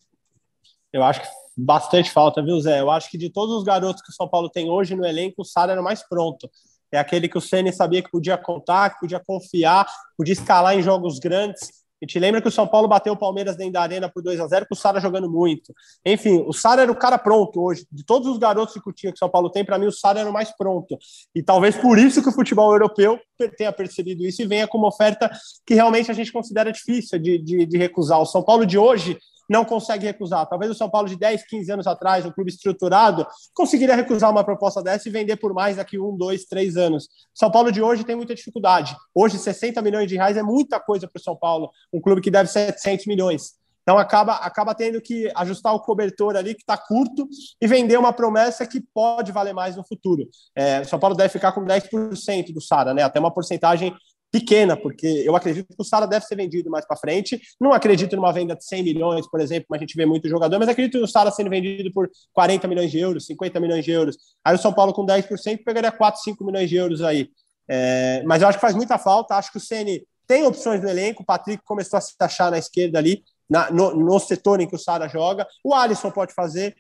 [0.92, 2.80] Eu acho que bastante falta, viu, Zé?
[2.80, 5.42] Eu acho que de todos os garotos que o São Paulo tem hoje no elenco,
[5.42, 6.50] o Sara era o mais pronto
[6.92, 10.82] é aquele que o Ceni sabia que podia contar, que podia confiar, podia escalar em
[10.82, 11.82] jogos grandes.
[12.02, 14.40] A gente lembra que o São Paulo bateu o Palmeiras dentro da arena por 2
[14.40, 15.72] a 0 com o Sara jogando muito.
[16.04, 17.86] Enfim, o Sara era o cara pronto hoje.
[17.92, 20.20] De todos os garotos de Coutinho que o São Paulo tem, para mim o Sara
[20.20, 20.98] era o mais pronto.
[21.36, 23.20] E talvez por isso que o futebol europeu
[23.56, 25.30] tenha percebido isso e venha com uma oferta
[25.64, 28.20] que realmente a gente considera difícil de, de, de recusar.
[28.20, 29.20] O São Paulo de hoje
[29.52, 30.48] não consegue recusar.
[30.48, 34.46] Talvez o São Paulo de 10, 15 anos atrás, um clube estruturado, conseguiria recusar uma
[34.46, 37.10] proposta dessa e vender por mais daqui um, dois, três anos.
[37.34, 38.96] São Paulo de hoje tem muita dificuldade.
[39.14, 42.32] Hoje, 60 milhões de reais é muita coisa para o São Paulo, um clube que
[42.32, 43.60] deve 700 milhões.
[43.84, 47.28] Então acaba, acaba tendo que ajustar o cobertor ali que está curto
[47.60, 50.30] e vender uma promessa que pode valer mais no futuro.
[50.56, 53.04] É, São Paulo deve ficar com 10% do Sara, né?
[53.04, 53.94] Até uma porcentagem
[54.32, 57.40] pequena, porque eu acredito que o Sara deve ser vendido mais para frente.
[57.60, 60.58] Não acredito numa venda de 100 milhões, por exemplo, como a gente vê muito jogador,
[60.58, 64.18] mas acredito no Sara sendo vendido por 40 milhões de euros, 50 milhões de euros.
[64.44, 67.30] Aí o São Paulo com 10% pegaria 4, 5 milhões de euros aí.
[67.70, 69.36] É, mas eu acho que faz muita falta.
[69.36, 71.24] Acho que o Ceni tem opções no elenco.
[71.24, 74.76] O Patrick começou a se achar na esquerda ali, na, no, no, setor em que
[74.76, 75.46] o Sara joga.
[75.64, 76.76] O Alisson pode fazer.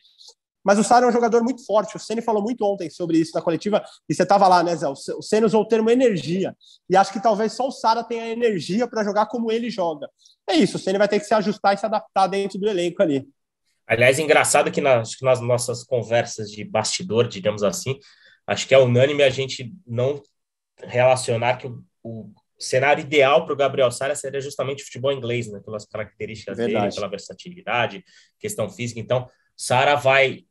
[0.63, 1.95] Mas o Sara é um jogador muito forte.
[1.95, 3.83] O Ceni falou muito ontem sobre isso na coletiva.
[4.07, 4.87] E você estava lá, né, Zé?
[4.87, 6.55] O Ceni usou o termo energia.
[6.89, 10.09] E acho que talvez só o Sara tenha energia para jogar como ele joga.
[10.47, 10.77] É isso.
[10.77, 13.27] O Ceni vai ter que se ajustar e se adaptar dentro do elenco ali.
[13.87, 17.99] Aliás, engraçado que nas, nas nossas conversas de bastidor, digamos assim,
[18.47, 20.21] acho que é unânime a gente não
[20.77, 25.51] relacionar que o, o cenário ideal para o Gabriel Sara seria justamente o futebol inglês,
[25.51, 25.59] né?
[25.59, 26.85] Pelas características Verdade.
[26.85, 28.03] dele, pela versatilidade,
[28.39, 28.99] questão física.
[28.99, 30.45] Então, Sara vai.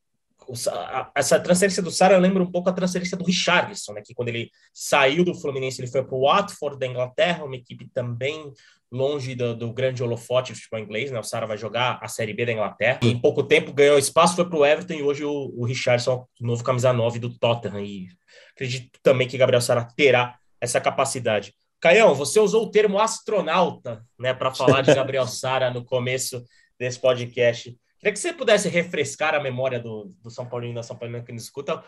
[1.14, 4.02] Essa transferência do Sara lembra um pouco a transferência do Richarlison, né?
[4.04, 7.88] Que quando ele saiu do Fluminense, ele foi para o Watford da Inglaterra, uma equipe
[7.92, 8.52] também
[8.92, 11.20] longe do, do grande holofote do futebol inglês, né?
[11.20, 12.98] O Sara vai jogar a Série B da Inglaterra.
[13.02, 16.26] E em pouco tempo ganhou espaço, foi para o Everton e hoje o, o Richardson,
[16.40, 17.80] o novo camisa 9 do Tottenham.
[17.84, 18.08] E
[18.52, 21.54] acredito também que Gabriel Sara terá essa capacidade.
[21.80, 26.44] Caião, você usou o termo astronauta, né, para falar de Gabriel Sara no começo
[26.78, 27.74] desse podcast.
[28.00, 31.32] Queria que você pudesse refrescar a memória do, do São Paulino da São Paulino que
[31.32, 31.84] nos escuta.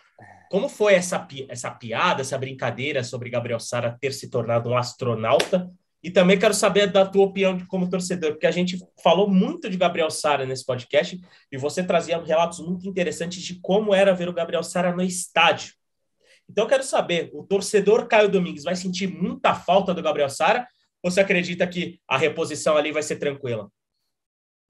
[0.50, 5.70] Como foi essa, essa piada, essa brincadeira sobre Gabriel Sara ter se tornado um astronauta?
[6.02, 9.76] E também quero saber da tua opinião como torcedor, porque a gente falou muito de
[9.78, 11.18] Gabriel Sara nesse podcast
[11.50, 15.72] e você trazia relatos muito interessantes de como era ver o Gabriel Sara no estádio.
[16.46, 20.66] Então, quero saber: o torcedor Caio Domingues vai sentir muita falta do Gabriel Sara?
[21.02, 23.70] Ou você acredita que a reposição ali vai ser tranquila?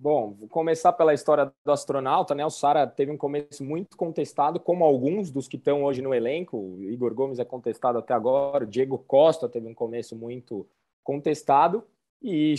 [0.03, 2.45] Bom, vou começar pela história do astronauta, né?
[2.45, 6.57] O Sara teve um começo muito contestado, como alguns dos que estão hoje no elenco.
[6.57, 10.67] O Igor Gomes é contestado até agora, o Diego Costa teve um começo muito
[11.05, 11.87] contestado,
[12.21, 12.57] e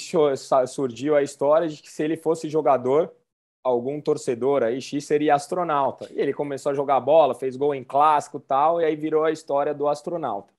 [0.69, 3.13] surgiu a história de que se ele fosse jogador,
[3.61, 6.07] algum torcedor aí, X seria astronauta.
[6.13, 9.31] E ele começou a jogar bola, fez gol em clássico tal, e aí virou a
[9.33, 10.53] história do astronauta.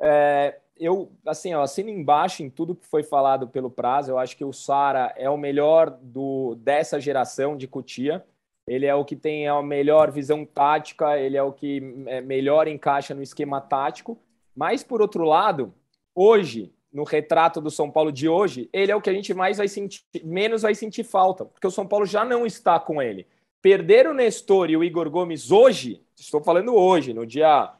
[0.00, 4.10] É, eu, assim, eu assino embaixo em tudo que foi falado pelo Prazo.
[4.10, 8.24] Eu acho que o Sara é o melhor do, dessa geração de Cutia.
[8.66, 12.66] Ele é o que tem a melhor visão tática, ele é o que é, melhor
[12.66, 14.18] encaixa no esquema tático.
[14.56, 15.74] Mas, por outro lado,
[16.14, 19.58] hoje, no retrato do São Paulo de hoje, ele é o que a gente mais
[19.58, 23.26] vai sentir, menos vai sentir falta, porque o São Paulo já não está com ele.
[23.60, 27.72] Perder o Nestor e o Igor Gomes hoje, estou falando hoje, no dia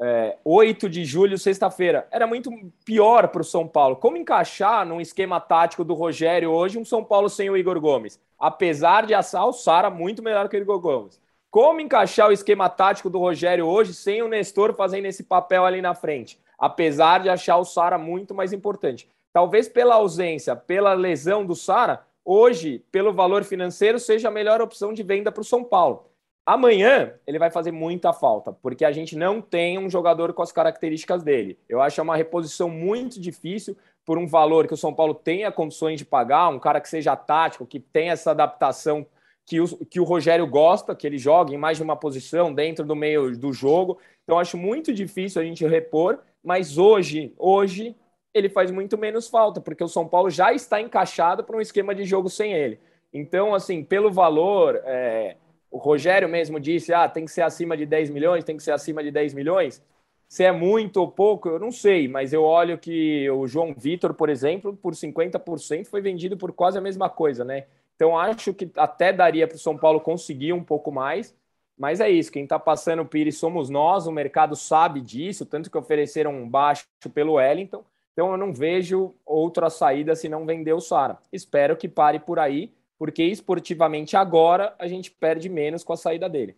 [0.00, 2.50] é, 8 de julho, sexta-feira, era muito
[2.84, 3.96] pior para o São Paulo.
[3.96, 8.20] Como encaixar num esquema tático do Rogério hoje um São Paulo sem o Igor Gomes?
[8.38, 11.20] Apesar de assar o Sara muito melhor que o Igor Gomes.
[11.50, 15.80] Como encaixar o esquema tático do Rogério hoje sem o Nestor fazendo esse papel ali
[15.80, 16.38] na frente?
[16.58, 19.08] apesar de achar o Sara muito mais importante.
[19.32, 24.92] Talvez pela ausência, pela lesão do Sara, hoje, pelo valor financeiro, seja a melhor opção
[24.92, 26.06] de venda para o São Paulo.
[26.50, 30.50] Amanhã ele vai fazer muita falta, porque a gente não tem um jogador com as
[30.50, 31.58] características dele.
[31.68, 35.98] Eu acho uma reposição muito difícil por um valor que o São Paulo tenha condições
[35.98, 39.06] de pagar, um cara que seja tático, que tenha essa adaptação
[39.44, 42.82] que o, que o Rogério gosta, que ele jogue em mais de uma posição dentro
[42.82, 43.98] do meio do jogo.
[44.24, 47.94] Então acho muito difícil a gente repor mas hoje, hoje
[48.32, 51.94] ele faz muito menos falta, porque o São Paulo já está encaixado para um esquema
[51.94, 52.80] de jogo sem ele.
[53.12, 55.36] Então, assim, pelo valor, é,
[55.70, 58.72] o Rogério mesmo disse: ah, tem que ser acima de 10 milhões, tem que ser
[58.72, 59.82] acima de 10 milhões.
[60.28, 64.12] Se é muito ou pouco, eu não sei, mas eu olho que o João Vitor,
[64.12, 67.66] por exemplo, por 50% foi vendido por quase a mesma coisa, né?
[67.96, 71.34] Então acho que até daria para o São Paulo conseguir um pouco mais,
[71.76, 75.70] mas é isso, quem está passando o Pires somos nós, o mercado sabe disso, tanto
[75.70, 77.84] que ofereceram um baixo pelo Wellington.
[78.12, 81.18] Então eu não vejo outra saída se não vender o Sara.
[81.32, 86.28] Espero que pare por aí, porque esportivamente agora a gente perde menos com a saída
[86.28, 86.56] dele.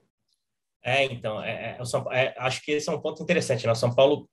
[0.82, 1.78] É, então, é, é,
[2.12, 3.66] é, acho que esse é um ponto interessante.
[3.66, 3.72] Né?
[3.72, 4.28] O São Paulo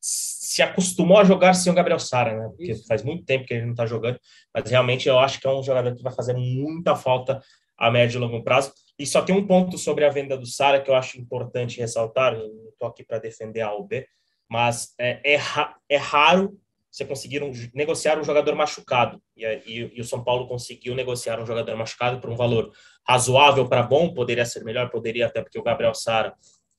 [0.00, 2.48] se acostumou a jogar sem o Gabriel Sara, né?
[2.48, 2.86] Porque Isso.
[2.86, 4.18] faz muito tempo que ele não está jogando,
[4.54, 7.40] mas realmente eu acho que é um jogador que vai fazer muita falta
[7.76, 8.72] a médio e longo prazo.
[8.98, 12.34] E só tem um ponto sobre a venda do Sara que eu acho importante ressaltar,
[12.34, 14.04] eu não estou aqui para defender a UB,
[14.48, 15.40] mas é, é,
[15.88, 16.58] é, raro
[16.98, 19.22] você conseguir um, negociar um jogador machucado.
[19.36, 22.72] E, e, e, o São Paulo conseguiu negociar um jogador machucado por um valor
[23.06, 26.34] razoável para bom, poderia ser melhor, poderia até porque o Gabriel Sara,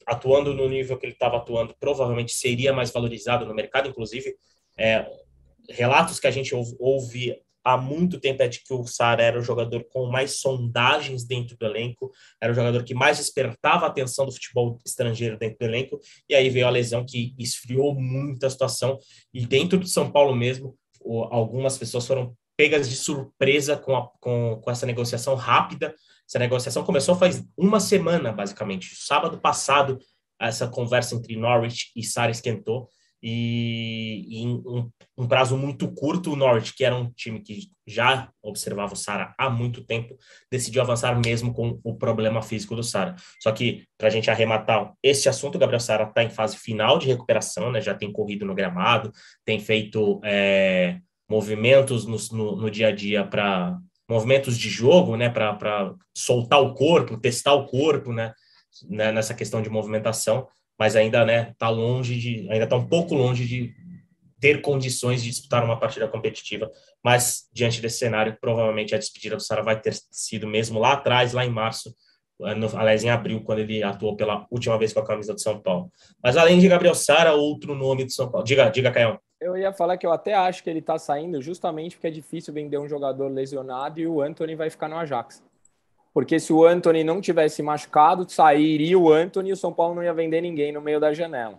[0.06, 4.36] atuando no nível que ele estava atuando, provavelmente seria mais valorizado no mercado, inclusive.
[4.78, 5.10] É,
[5.70, 7.42] relatos que a gente ouve, ouve
[7.74, 11.58] há muito tempo é de que o Sara era o jogador com mais sondagens dentro
[11.58, 15.66] do elenco, era o jogador que mais despertava a atenção do futebol estrangeiro dentro do
[15.66, 19.00] elenco, e aí veio a lesão que esfriou muito a situação,
[19.34, 20.76] e dentro do São Paulo mesmo,
[21.32, 25.96] algumas pessoas foram pegas de surpresa com, a, com, com essa negociação rápida.
[26.28, 28.96] Essa negociação começou faz uma semana, basicamente.
[28.98, 29.98] Sábado passado,
[30.38, 32.90] essa conversa entre Norwich e Sara esquentou.
[33.22, 37.70] E, e em um, um, prazo muito curto, o Norwich, que era um time que
[37.86, 40.18] já observava o Sara há muito tempo,
[40.50, 43.16] decidiu avançar mesmo com o problema físico do Sara.
[43.42, 46.98] Só que, para a gente arrematar esse assunto, o Gabriel Sara está em fase final
[46.98, 47.82] de recuperação, né?
[47.82, 49.12] já tem corrido no gramado,
[49.44, 53.78] tem feito é, movimentos no, no, no dia a dia para
[54.10, 58.34] movimentos de jogo, né, para soltar o corpo, testar o corpo, né,
[58.90, 60.48] né, nessa questão de movimentação,
[60.80, 63.74] mas ainda, né, tá longe de, ainda tá um pouco longe de
[64.40, 66.72] ter condições de disputar uma partida competitiva,
[67.04, 71.34] mas diante desse cenário, provavelmente a despedida do Sara vai ter sido mesmo lá atrás,
[71.34, 71.94] lá em março,
[72.40, 75.62] no, aliás, em abril, quando ele atuou pela última vez com a camisa do São
[75.62, 75.92] Paulo.
[76.24, 78.46] Mas além de Gabriel Sara, outro nome do São Paulo.
[78.46, 79.20] Diga, diga, Caião.
[79.42, 82.54] Eu ia falar que eu até acho que ele tá saindo justamente porque é difícil
[82.54, 85.44] vender um jogador lesionado e o Anthony vai ficar no Ajax.
[86.20, 90.04] Porque se o Anthony não tivesse machucado, sairia o Anthony e o São Paulo não
[90.04, 91.58] ia vender ninguém no meio da janela.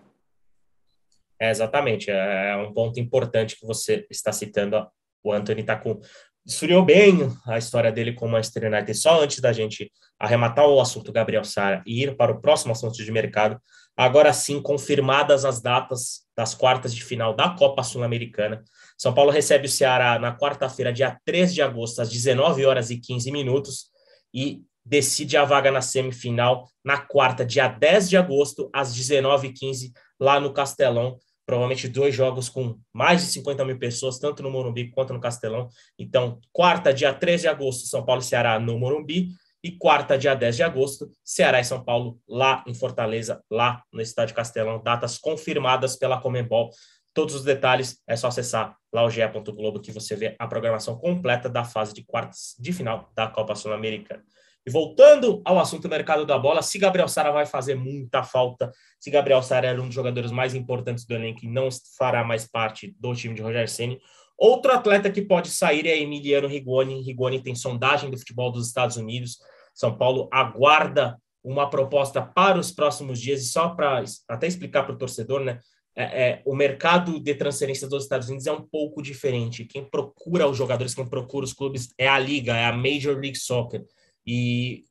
[1.41, 2.11] É, exatamente.
[2.11, 4.87] É, é um ponto importante que você está citando.
[5.25, 5.99] O Anthony está com
[6.47, 8.93] esfriou bem a história dele com o Manchester United.
[8.99, 13.03] Só antes da gente arrematar o assunto Gabriel Sara e ir para o próximo assunto
[13.03, 13.59] de mercado,
[13.97, 18.63] agora sim, confirmadas as datas das quartas de final da Copa Sul-Americana.
[18.99, 22.99] São Paulo recebe o Ceará na quarta-feira, dia 3 de agosto, às 19 horas e
[22.99, 23.89] 15 minutos,
[24.33, 30.41] e decide a vaga na semifinal na quarta, dia 10 de agosto, às 19h15, lá
[30.41, 31.19] no Castelão
[31.51, 35.69] provavelmente dois jogos com mais de 50 mil pessoas, tanto no Morumbi quanto no Castelão.
[35.99, 39.31] Então, quarta, dia 13 de agosto, São Paulo e Ceará no Morumbi.
[39.61, 44.01] E quarta, dia 10 de agosto, Ceará e São Paulo lá em Fortaleza, lá no
[44.01, 44.81] Estádio Castelão.
[44.81, 46.71] Datas confirmadas pela Comembol.
[47.13, 51.49] Todos os detalhes é só acessar lá o ge.globo que você vê a programação completa
[51.49, 54.23] da fase de quartas de final da Copa Sul-Americana.
[54.67, 58.71] E voltando ao assunto do mercado da bola, se Gabriel Sara vai fazer muita falta,
[58.99, 62.47] se Gabriel Sara era um dos jogadores mais importantes do elenco e não fará mais
[62.47, 63.99] parte do time de Roger Ceni,
[64.37, 67.01] outro atleta que pode sair é Emiliano Rigoni.
[67.01, 69.39] Rigoni tem sondagem do futebol dos Estados Unidos.
[69.75, 74.95] São Paulo aguarda uma proposta para os próximos dias e só para até explicar para
[74.95, 75.59] o torcedor, né?
[76.01, 79.67] É, é, o mercado de transferências dos Estados Unidos é um pouco diferente.
[79.67, 83.37] Quem procura os jogadores, quem procura os clubes é a liga, é a Major League
[83.37, 83.85] Soccer.
[84.27, 84.85] E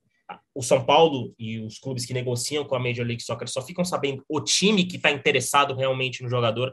[0.53, 3.83] o São Paulo e os clubes que negociam com a Major League Soccer só ficam
[3.83, 6.71] sabendo o time que está interessado realmente no jogador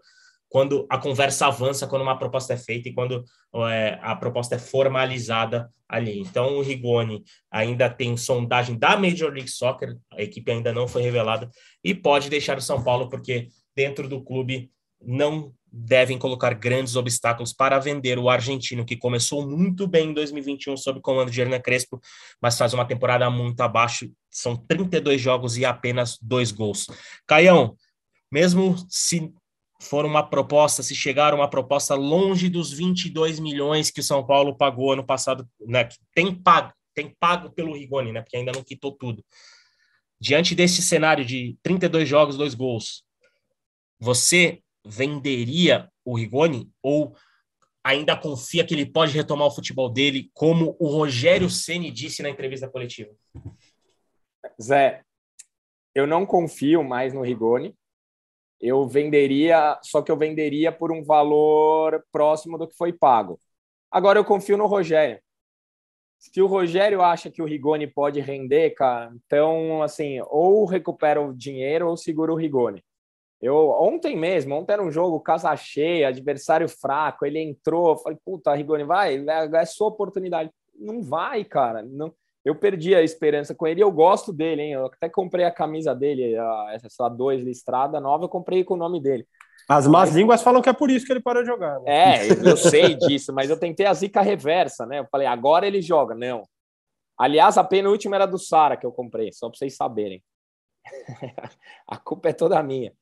[0.48, 3.24] quando a conversa avança, quando uma proposta é feita e quando
[3.70, 6.20] é, a proposta é formalizada ali.
[6.20, 11.02] Então, o Rigoni ainda tem sondagem da Major League Soccer, a equipe ainda não foi
[11.02, 11.50] revelada,
[11.82, 17.52] e pode deixar o São Paulo, porque dentro do clube não devem colocar grandes obstáculos
[17.52, 21.60] para vender o argentino, que começou muito bem em 2021 sob o comando de Hernan
[21.60, 22.00] Crespo,
[22.40, 24.10] mas faz uma temporada muito abaixo.
[24.30, 26.86] São 32 jogos e apenas dois gols.
[27.26, 27.76] Caião,
[28.32, 29.30] mesmo se
[29.82, 34.56] for uma proposta, se chegar uma proposta longe dos 22 milhões que o São Paulo
[34.56, 38.64] pagou ano passado, né, que tem pago, tem pago pelo Rigoni, né, porque ainda não
[38.64, 39.22] quitou tudo.
[40.18, 43.04] Diante desse cenário de 32 jogos, dois gols,
[43.98, 47.16] você venderia o Rigoni ou
[47.82, 52.28] ainda confia que ele pode retomar o futebol dele, como o Rogério Ceni disse na
[52.28, 53.14] entrevista coletiva?
[54.60, 55.02] Zé,
[55.94, 57.76] eu não confio mais no Rigoni.
[58.60, 63.38] Eu venderia, só que eu venderia por um valor próximo do que foi pago.
[63.90, 65.20] Agora eu confio no Rogério.
[66.18, 71.32] Se o Rogério acha que o Rigoni pode render, cara, então assim, ou recupera o
[71.32, 72.82] dinheiro ou segura o Rigoni.
[73.40, 78.54] Eu, ontem mesmo, ontem era um jogo casa cheia, adversário fraco, ele entrou, falei, puta,
[78.54, 80.50] Rigoni, vai, é, é sua oportunidade.
[80.74, 81.82] Não vai, cara.
[81.82, 82.12] Não,
[82.44, 84.72] eu perdi a esperança com ele eu gosto dele, hein?
[84.72, 88.78] Eu até comprei a camisa dele, a, essa dois listrada nova, eu comprei com o
[88.78, 89.26] nome dele.
[89.68, 91.80] As más línguas falam que é por isso que ele parou de jogar.
[91.80, 91.88] Né?
[91.88, 95.00] É, eu sei disso, mas eu tentei a zica reversa, né?
[95.00, 96.14] Eu falei, agora ele joga.
[96.14, 96.44] Não.
[97.18, 100.22] Aliás, a penúltima era do Sara que eu comprei, só para vocês saberem.
[101.88, 102.92] a culpa é toda minha.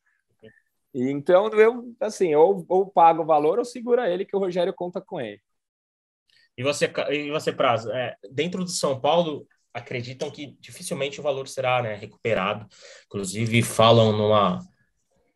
[0.94, 4.72] E então eu assim, ou, ou pago o valor ou segura ele que o Rogério
[4.72, 5.40] conta com ele.
[6.56, 11.48] E você, e você Prazo, é, dentro do São Paulo, acreditam que dificilmente o valor
[11.48, 12.64] será né, recuperado.
[13.06, 14.60] Inclusive, falam numa,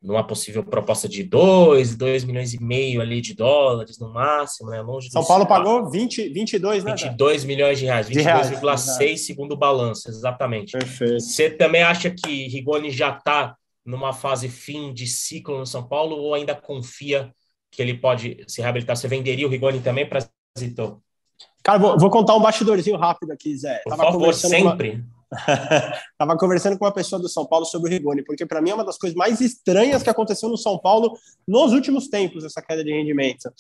[0.01, 4.81] numa possível proposta de 2, 2 milhões e meio ali de dólares no máximo, né?
[4.81, 6.95] Longe São Paulo pagou 20, 22, né?
[6.95, 10.79] 22 milhões de reais, 22,6 segundo o balanço, exatamente.
[10.79, 11.21] Perfeito.
[11.21, 13.57] Você também acha que Rigoni já está
[13.89, 17.35] numa fase fim de ciclo no São Paulo ou ainda confia
[17.71, 18.95] que ele pode se reabilitar?
[18.95, 20.29] Você venderia o Rigoni também para
[20.59, 21.03] Zito?
[21.63, 23.81] Cara, vou, vou, contar um bastidorzinho rápido aqui, Zé.
[23.85, 25.05] Por Tava favor, sempre.
[26.19, 28.75] Tava conversando com uma pessoa do São Paulo sobre o Rigoni, porque para mim é
[28.75, 31.17] uma das coisas mais estranhas que aconteceu no São Paulo
[31.47, 33.51] nos últimos tempos, essa queda de rendimento.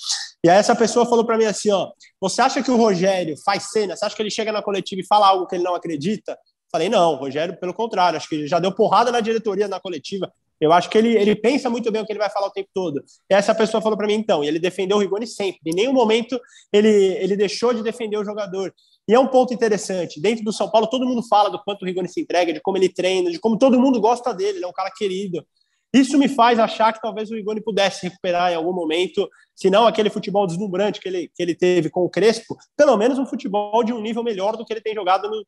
[0.44, 3.70] E aí essa pessoa falou para mim assim, ó, você acha que o Rogério faz
[3.70, 3.96] cena?
[3.96, 6.38] Você acha que ele chega na coletiva e fala algo que ele não acredita?
[6.70, 10.32] Falei, não, Rogério, pelo contrário, acho que ele já deu porrada na diretoria na coletiva.
[10.60, 12.68] Eu acho que ele, ele pensa muito bem o que ele vai falar o tempo
[12.74, 13.02] todo.
[13.30, 15.60] E essa pessoa falou para mim, então, e ele defendeu o Rigoni sempre.
[15.66, 16.38] Em nenhum momento
[16.72, 18.74] ele, ele deixou de defender o jogador.
[19.06, 20.20] E é um ponto interessante.
[20.20, 22.76] Dentro do São Paulo, todo mundo fala do quanto o Rigoni se entrega, de como
[22.76, 24.58] ele treina, de como todo mundo gosta dele.
[24.58, 25.46] Ele é um cara querido.
[25.92, 29.86] Isso me faz achar que talvez o Rigoni pudesse recuperar em algum momento, se não
[29.86, 33.82] aquele futebol deslumbrante que ele, que ele teve com o Crespo, pelo menos um futebol
[33.82, 35.42] de um nível melhor do que ele tem jogado no,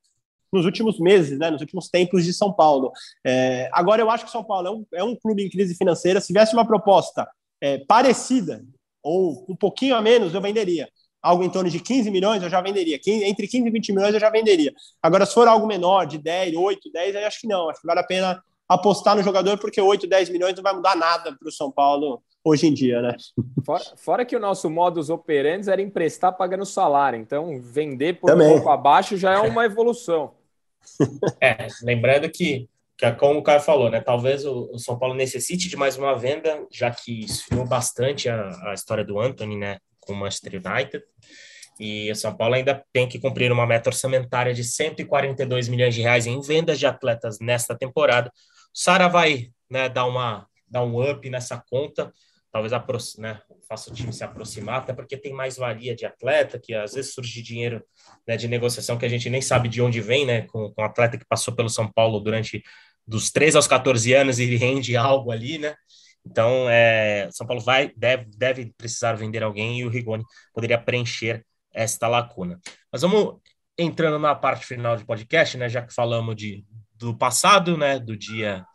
[0.53, 2.93] nos últimos meses, né, nos últimos tempos de São Paulo.
[3.25, 6.21] É, agora, eu acho que São Paulo é um, é um, clube em crise financeira.
[6.21, 7.29] Se tivesse uma proposta
[7.61, 8.65] é, parecida,
[9.03, 10.89] ou um pouquinho a menos, eu venderia
[11.23, 12.99] algo em torno de 15 milhões, eu já venderia.
[13.07, 14.73] Entre 15 e 20 milhões, eu já venderia.
[15.03, 17.69] Agora, se for algo menor, de 10, 8, 10, aí acho que não.
[17.69, 20.97] Acho que vale a pena apostar no jogador, porque 8, 10 milhões não vai mudar
[20.97, 23.17] nada para o São Paulo hoje em dia, né?
[23.67, 27.19] Fora, fora, que o nosso modus operandi era emprestar pagando salário.
[27.19, 28.49] Então, vender por Também.
[28.49, 30.33] um pouco abaixo já é uma evolução.
[31.41, 34.01] É, lembrando que, que como o Caio falou, né?
[34.01, 38.70] Talvez o, o, São Paulo necessite de mais uma venda, já que esfriou bastante a,
[38.70, 39.78] a história do Anthony, né?
[40.01, 41.05] com o Manchester United.
[41.78, 46.03] E o São Paulo ainda tem que cumprir uma meta orçamentária de 142 milhões de
[46.03, 48.31] reais em vendas de atletas nesta temporada.
[48.74, 52.12] Sara vai né, dar, uma, dar um up nessa conta,
[52.53, 52.72] talvez
[53.16, 53.41] né,
[53.71, 57.14] faça o time se aproximar, até porque tem mais valia de atleta, que às vezes
[57.14, 57.81] surge dinheiro
[58.27, 60.85] né, de negociação que a gente nem sabe de onde vem, né, com, com um
[60.85, 62.64] atleta que passou pelo São Paulo durante
[63.07, 65.77] dos 3 aos 14 anos e rende algo ali, né?
[66.27, 71.47] Então, é, São Paulo vai deve, deve precisar vender alguém e o Rigoni poderia preencher
[71.73, 72.59] esta lacuna.
[72.93, 73.37] Mas vamos
[73.79, 75.68] entrando na parte final do podcast, né?
[75.68, 76.64] Já que falamos de,
[76.97, 77.99] do passado, né?
[77.99, 78.66] Do dia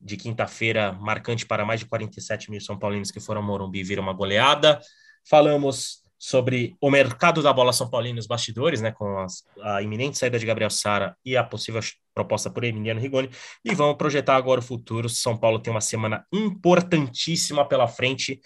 [0.00, 3.84] de quinta-feira, marcante para mais de 47 mil São Paulinos que foram ao Morumbi e
[3.84, 4.80] viram uma goleada.
[5.28, 10.18] Falamos sobre o mercado da bola São Paulino nos bastidores, né, com as, a iminente
[10.18, 11.80] saída de Gabriel Sara e a possível
[12.12, 13.30] proposta por Emiliano Rigoni,
[13.64, 15.08] e vamos projetar agora o futuro.
[15.08, 18.40] São Paulo tem uma semana importantíssima pela frente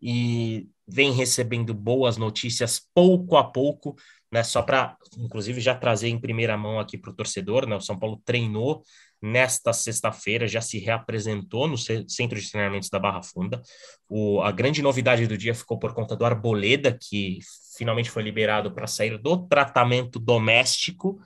[0.00, 3.96] e vem recebendo boas notícias pouco a pouco,
[4.30, 7.80] né, só para, inclusive, já trazer em primeira mão aqui para o torcedor, né, o
[7.80, 8.82] São Paulo treinou
[9.22, 13.62] nesta sexta-feira, já se reapresentou no Centro de Treinamentos da Barra Funda.
[14.08, 17.38] O, a grande novidade do dia ficou por conta do Arboleda, que
[17.76, 21.18] finalmente foi liberado para sair do tratamento doméstico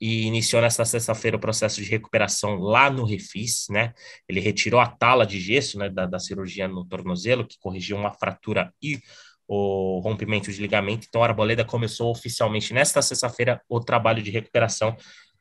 [0.00, 3.92] e iniciou nesta sexta-feira o processo de recuperação lá no Refis, né?
[4.28, 8.12] Ele retirou a tala de gesso né, da, da cirurgia no tornozelo, que corrigiu uma
[8.12, 9.00] fratura e
[9.46, 11.06] o rompimento de ligamento.
[11.08, 14.96] Então, a Arboleda começou oficialmente nesta sexta-feira o trabalho de recuperação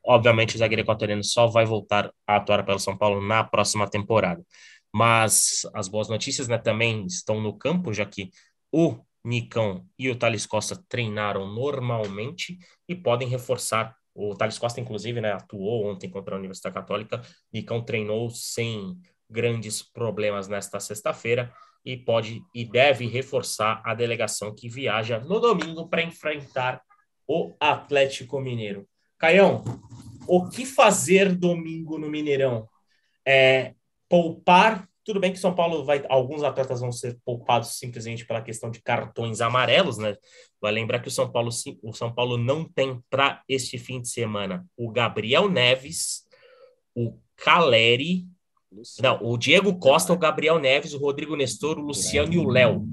[0.06, 4.44] Obviamente, o zagueiro equatoriano só vai voltar a atuar pelo São Paulo na próxima temporada.
[4.94, 8.30] Mas as boas notícias né, também estão no campo, já que
[8.72, 13.96] o Nicão e o Thales Costa treinaram normalmente e podem reforçar.
[14.14, 17.22] O Thales Costa, inclusive, né, atuou ontem contra a Universidade Católica.
[17.52, 18.98] Nicão treinou sem
[19.30, 21.52] grandes problemas nesta sexta-feira
[21.86, 26.82] e pode e deve reforçar a delegação que viaja no domingo para enfrentar
[27.28, 28.88] o Atlético Mineiro.
[29.18, 29.64] Caião,
[30.28, 32.68] o que fazer domingo no Mineirão?
[33.26, 33.74] É,
[34.10, 34.88] poupar.
[35.06, 36.06] Tudo bem que São Paulo vai.
[36.10, 40.16] Alguns atletas vão ser poupados simplesmente pela questão de cartões amarelos, né?
[40.62, 41.50] Vai lembrar que o São Paulo,
[41.82, 46.24] o São Paulo não tem para este fim de semana o Gabriel Neves,
[46.96, 48.26] o Caleri,
[49.02, 52.86] não, o Diego Costa, o Gabriel Neves, o Rodrigo Nestor, o Luciano e o Léo.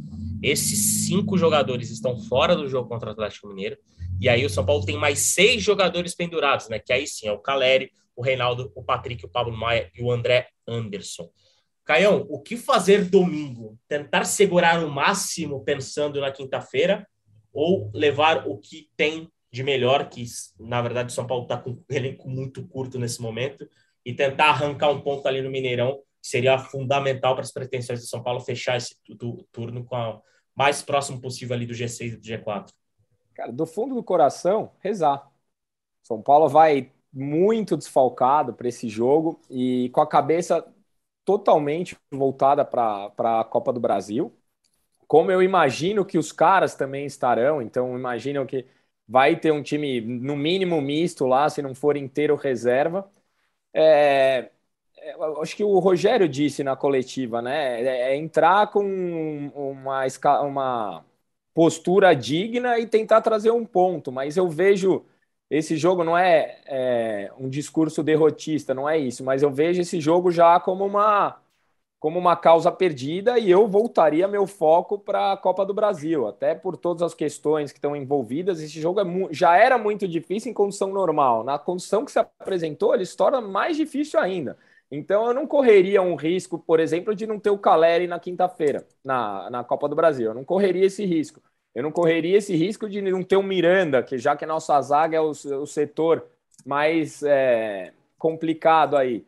[0.43, 3.77] Esses cinco jogadores estão fora do jogo contra o Atlético Mineiro.
[4.21, 6.79] E aí o São Paulo tem mais seis jogadores pendurados, né?
[6.79, 10.11] Que aí sim é o Caleri, o Reinaldo, o Patrick, o Pablo Maia e o
[10.11, 11.31] André Anderson.
[11.85, 13.79] Caião, o que fazer domingo?
[13.89, 17.07] Tentar segurar o máximo pensando na quinta-feira
[17.53, 20.25] ou levar o que tem de melhor, que
[20.59, 23.69] na verdade o São Paulo está com um elenco muito curto nesse momento,
[24.11, 28.23] e tentar arrancar um ponto ali no Mineirão, seria fundamental para as pretensões do São
[28.23, 28.97] Paulo fechar esse
[29.53, 30.21] turno com a
[30.55, 32.71] mais próximo possível ali do G6 e do G4.
[33.35, 35.31] Cara, do fundo do coração, rezar.
[36.03, 40.67] São Paulo vai muito desfalcado para esse jogo e com a cabeça
[41.25, 44.37] totalmente voltada para a Copa do Brasil.
[45.07, 48.67] Como eu imagino que os caras também estarão, então imaginam que
[49.07, 53.09] vai ter um time no mínimo misto lá, se não for inteiro reserva.
[53.73, 54.51] É,
[54.99, 57.83] é acho que o Rogério disse na coletiva, né?
[57.83, 58.83] É, é entrar com
[59.55, 60.05] uma,
[60.43, 61.05] uma
[61.55, 65.05] postura digna e tentar trazer um ponto, mas eu vejo
[65.51, 70.01] esse jogo não é, é, um discurso derrotista, não é isso, mas eu vejo esse
[70.01, 71.41] jogo já como uma
[72.01, 76.55] como uma causa perdida e eu voltaria meu foco para a Copa do Brasil, até
[76.55, 78.61] por todas as questões que estão envolvidas.
[78.61, 81.45] Esse jogo é já era muito difícil em condição normal.
[81.45, 84.57] Na condição que se apresentou, ele se torna mais difícil ainda.
[84.91, 88.87] Então eu não correria um risco, por exemplo, de não ter o Caleri na quinta-feira,
[89.05, 90.29] na, na Copa do Brasil.
[90.29, 91.41] Eu não correria esse risco.
[91.75, 94.81] Eu não correria esse risco de não ter o Miranda, que já que a nossa
[94.81, 96.27] zaga é o, o setor
[96.65, 99.25] mais é, complicado aí.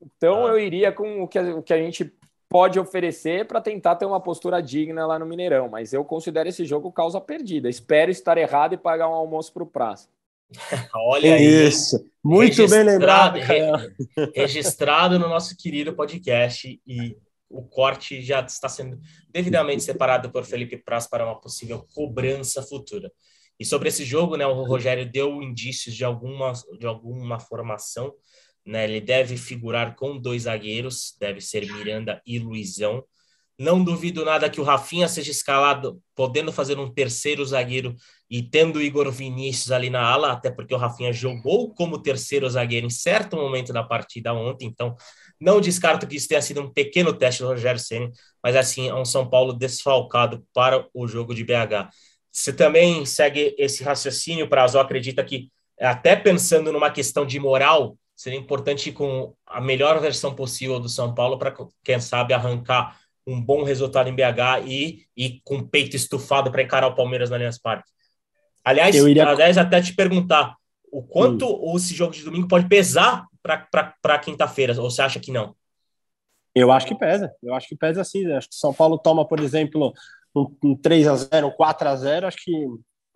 [0.00, 0.50] Então ah.
[0.50, 2.12] eu iria com o que, a, o que a gente
[2.48, 6.64] pode oferecer para tentar ter uma postura digna lá no Mineirão, mas eu considero esse
[6.64, 7.68] jogo causa perdida.
[7.68, 10.08] Espero estar errado e pagar um almoço para o Praça.
[10.94, 13.36] Olha isso, muito bem lembrado.
[13.36, 13.60] Re,
[14.34, 17.16] registrado no nosso querido podcast e
[17.48, 18.98] o corte já está sendo
[19.28, 23.12] devidamente separado por Felipe Praz para uma possível cobrança futura.
[23.58, 28.12] E sobre esse jogo, né, o Rogério deu indícios de alguma, de alguma formação.
[28.66, 33.04] Né, ele deve figurar com dois zagueiros, deve ser Miranda e Luizão.
[33.58, 37.94] Não duvido nada que o Rafinha seja escalado, podendo fazer um terceiro zagueiro
[38.30, 42.48] e tendo o Igor Vinícius ali na ala, até porque o Rafinha jogou como terceiro
[42.48, 44.96] zagueiro em certo momento da partida ontem, então
[45.38, 48.10] não descarto que isso tenha sido um pequeno teste do Rogério Ceni,
[48.42, 51.90] mas assim, é um São Paulo desfalcado para o jogo de BH.
[52.32, 58.38] Você também segue esse raciocínio, Prazo, acredita que até pensando numa questão de moral, seria
[58.38, 63.40] importante ir com a melhor versão possível do São Paulo para, quem sabe, arrancar um
[63.40, 67.36] bom resultado em BH e, e com o peito estufado para encarar o Palmeiras na
[67.36, 67.90] Allianz Parque.
[68.62, 69.26] Aliás, eu iria...
[69.26, 70.54] aliás, até te perguntar
[70.92, 71.74] o quanto hum.
[71.78, 75.56] esse jogo de domingo pode pesar para quinta-feira, ou você acha que não?
[76.54, 78.30] Eu acho que pesa, eu acho que pesa sim.
[78.32, 79.94] Acho que São Paulo toma, por exemplo,
[80.36, 82.52] um, um 3 a 0 um 4 a 0 acho que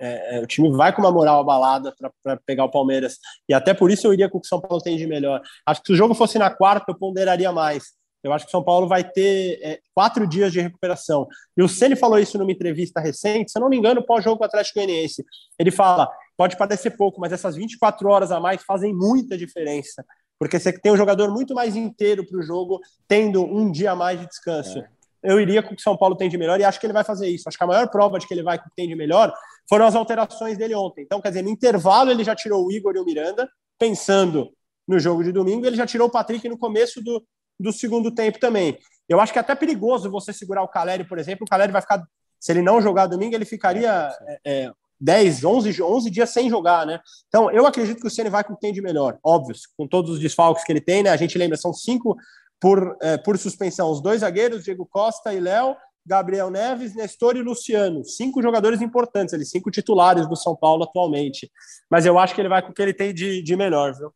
[0.01, 3.19] é, é, o time vai com uma moral abalada para pegar o Palmeiras.
[3.49, 5.41] E até por isso eu iria com o que o São Paulo tem de melhor.
[5.67, 7.93] Acho que se o jogo fosse na quarta, eu ponderaria mais.
[8.23, 11.29] Eu acho que o São Paulo vai ter é, quatro dias de recuperação.
[11.57, 14.45] E o Ceni falou isso numa entrevista recente, se eu não me engano, pós-jogo com
[14.45, 15.23] o Atlético Goianiense.
[15.59, 20.05] Ele fala: pode parecer pouco, mas essas 24 horas a mais fazem muita diferença.
[20.39, 23.97] Porque você tem um jogador muito mais inteiro para o jogo, tendo um dia a
[23.97, 24.79] mais de descanso.
[24.79, 24.89] É.
[25.23, 26.93] Eu iria com o que o São Paulo tem de melhor e acho que ele
[26.93, 27.49] vai fazer isso.
[27.49, 29.33] Acho que a maior prova de que ele vai com o que tem de melhor
[29.69, 31.03] foram as alterações dele ontem.
[31.03, 33.49] Então, quer dizer, no intervalo ele já tirou o Igor e o Miranda,
[33.79, 34.51] pensando
[34.87, 37.25] no jogo de domingo, ele já tirou o Patrick no começo do,
[37.59, 38.79] do segundo tempo também.
[39.09, 41.45] Eu acho que é até perigoso você segurar o Caleri, por exemplo.
[41.45, 42.03] O Caleri vai ficar,
[42.39, 44.11] se ele não jogar domingo, ele ficaria
[44.47, 47.01] é, 10, 11, 11 dias sem jogar, né?
[47.29, 50.13] Então, eu acredito que o Ceni vai com o tem de melhor, óbvio, com todos
[50.13, 51.11] os desfalques que ele tem, né?
[51.11, 52.17] A gente lembra, são cinco
[52.61, 55.77] por, é, por suspensão: os dois zagueiros, Diego Costa e Léo,
[56.07, 58.05] Gabriel Neves, Nestor e Luciano.
[58.05, 61.51] Cinco jogadores importantes, eles cinco titulares do São Paulo atualmente.
[61.91, 64.13] Mas eu acho que ele vai com o que ele tem de, de melhor, viu?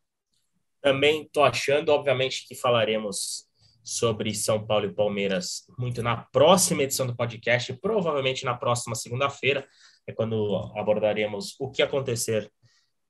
[0.81, 3.49] Também estou achando, obviamente, que falaremos
[3.83, 9.67] sobre São Paulo e Palmeiras muito na próxima edição do podcast, provavelmente na próxima segunda-feira,
[10.05, 12.51] é quando abordaremos o que acontecer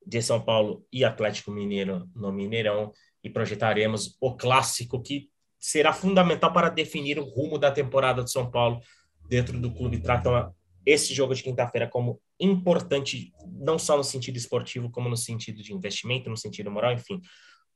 [0.04, 5.28] de São Paulo e Atlético Mineiro no Mineirão e projetaremos o clássico que
[5.60, 8.80] será fundamental para definir o rumo da temporada de São Paulo
[9.28, 10.00] dentro do clube.
[10.00, 10.52] Tratam
[10.84, 15.74] esse jogo de quinta-feira como importante, não só no sentido esportivo, como no sentido de
[15.74, 17.20] investimento, no sentido moral, enfim.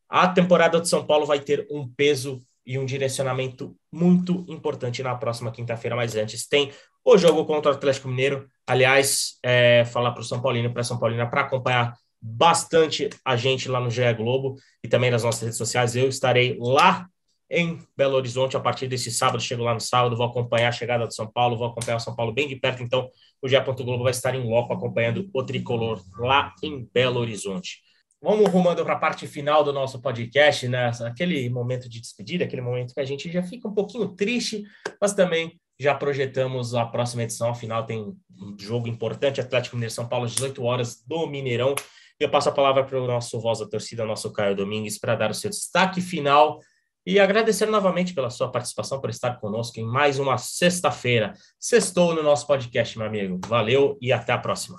[0.08, 5.14] A temporada de São Paulo vai ter um peso e um direcionamento muito importante na
[5.14, 6.72] próxima quinta-feira, mas antes tem
[7.04, 8.48] o jogo contra o Atlético Mineiro.
[8.66, 13.68] Aliás, é, falar para o São Paulino para São Paulina para acompanhar bastante a gente
[13.68, 15.94] lá no GE Globo e também nas nossas redes sociais.
[15.94, 17.06] Eu estarei lá
[17.54, 19.40] em Belo Horizonte a partir desse sábado.
[19.40, 22.14] Chego lá no sábado, vou acompanhar a chegada do São Paulo, vou acompanhar o São
[22.14, 22.82] Paulo bem de perto.
[22.82, 23.08] Então,
[23.40, 23.56] o GE.
[23.60, 27.78] Globo vai estar em loco acompanhando o tricolor lá em Belo Horizonte.
[28.20, 30.90] Vamos rumando para a parte final do nosso podcast, né?
[31.02, 34.64] Aquele momento de despedida, aquele momento que a gente já fica um pouquinho triste,
[35.00, 37.50] mas também já projetamos a próxima edição.
[37.50, 41.74] Afinal, tem um jogo importante: Atlético Mineiro São Paulo, às 18 horas do Mineirão.
[42.18, 45.30] Eu passo a palavra para o nosso voz da torcida, nosso Caio Domingues, para dar
[45.30, 46.60] o seu destaque final
[47.06, 51.34] e agradecer novamente pela sua participação, por estar conosco em mais uma sexta-feira.
[51.58, 53.38] Sextou no nosso podcast, meu amigo.
[53.46, 54.78] Valeu e até a próxima.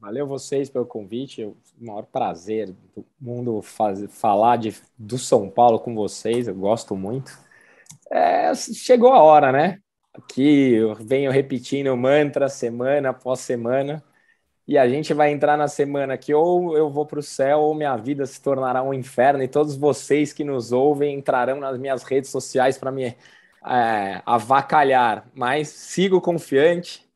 [0.00, 1.44] Valeu vocês pelo convite.
[1.44, 6.48] O maior prazer do mundo faz, falar de, do São Paulo com vocês.
[6.48, 7.30] Eu gosto muito.
[8.10, 9.78] É, chegou a hora, né?
[10.12, 14.02] Aqui eu venho repetindo o mantra semana após semana.
[14.66, 17.74] E a gente vai entrar na semana que ou eu vou para o céu ou
[17.74, 19.42] minha vida se tornará um inferno.
[19.42, 23.16] E todos vocês que nos ouvem entrarão nas minhas redes sociais para me
[23.64, 25.28] é, avacalhar.
[25.34, 27.06] Mas sigo confiante.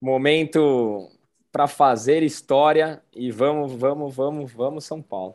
[0.00, 1.10] Momento
[1.50, 5.34] para fazer história e vamos, vamos, vamos, vamos, São Paulo.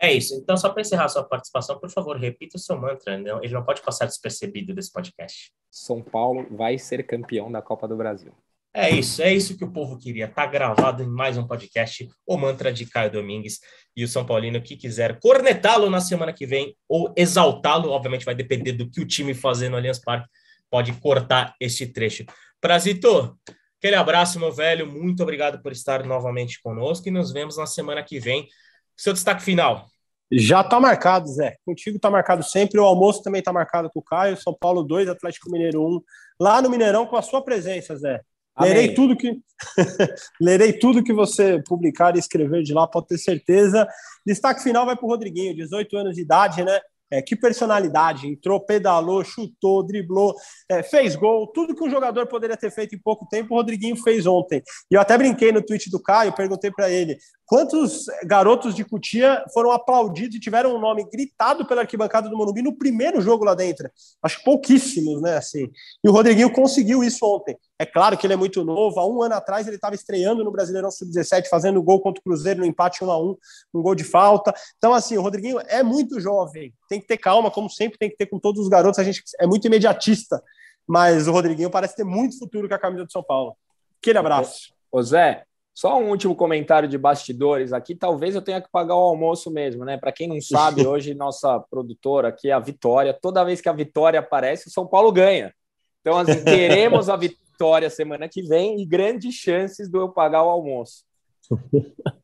[0.00, 0.34] É isso.
[0.34, 3.18] Então, só para encerrar sua participação, por favor, repita o seu mantra.
[3.18, 5.52] Não, ele não pode passar despercebido desse podcast.
[5.70, 8.32] São Paulo vai ser campeão da Copa do Brasil.
[8.76, 10.26] É isso, é isso que o povo queria.
[10.26, 13.60] Tá gravado em mais um podcast, o mantra de Caio Domingues
[13.96, 18.34] e o São Paulino que quiser cornetá-lo na semana que vem ou exaltá-lo, obviamente vai
[18.34, 20.28] depender do que o time fazer no Allianz Parque,
[20.68, 22.24] pode cortar este trecho.
[22.60, 23.38] Prazito,
[23.84, 24.90] Aquele abraço, meu velho.
[24.90, 28.48] Muito obrigado por estar novamente conosco e nos vemos na semana que vem.
[28.96, 29.84] Seu destaque final.
[30.32, 31.58] Já está marcado, Zé.
[31.66, 32.80] Contigo está marcado sempre.
[32.80, 34.40] O almoço também está marcado com o Caio.
[34.40, 36.00] São Paulo 2, Atlético Mineiro 1.
[36.40, 38.22] Lá no Mineirão com a sua presença, Zé.
[38.58, 39.40] Lerei tudo que
[40.40, 43.86] lerei tudo que você publicar e escrever de lá, pode ter certeza.
[44.24, 46.80] Destaque final vai para o Rodriguinho, 18 anos de idade, né?
[47.10, 50.34] É, que personalidade, entrou, pedalou, chutou, driblou,
[50.68, 53.94] é, fez gol, tudo que um jogador poderia ter feito em pouco tempo, o Rodriguinho
[53.96, 54.62] fez ontem.
[54.90, 57.16] E eu até brinquei no tweet do Caio, perguntei para ele
[57.46, 62.62] quantos garotos de Cutia foram aplaudidos e tiveram um nome gritado pela arquibancada do Morumbi
[62.62, 63.90] no primeiro jogo lá dentro.
[64.22, 65.36] Acho que pouquíssimos, né?
[65.36, 65.70] Assim.
[66.02, 67.56] E o Rodriguinho conseguiu isso ontem.
[67.78, 68.98] É claro que ele é muito novo.
[68.98, 72.60] Há um ano atrás ele estava estreando no Brasileirão Sub-17, fazendo gol contra o Cruzeiro
[72.60, 73.36] no empate 1 a 1
[73.74, 74.54] um gol de falta.
[74.78, 76.72] Então, assim, o Rodriguinho é muito jovem.
[76.88, 78.98] Tem que ter calma, como sempre tem que ter com todos os garotos.
[78.98, 80.42] A gente é muito imediatista.
[80.86, 83.56] Mas o Rodriguinho parece ter muito futuro com a camisa do São Paulo.
[84.00, 84.74] Aquele abraço.
[84.92, 85.44] Ô Zé,
[85.74, 87.94] só um último comentário de bastidores aqui.
[87.94, 89.96] Talvez eu tenha que pagar o almoço mesmo, né?
[89.98, 93.12] Para quem não sabe, hoje nossa produtora aqui é a Vitória.
[93.12, 95.52] Toda vez que a Vitória aparece, o São Paulo ganha.
[96.00, 100.42] Então, assim, queremos a vitória Vitória semana que vem e grandes chances do eu pagar
[100.42, 101.04] o almoço.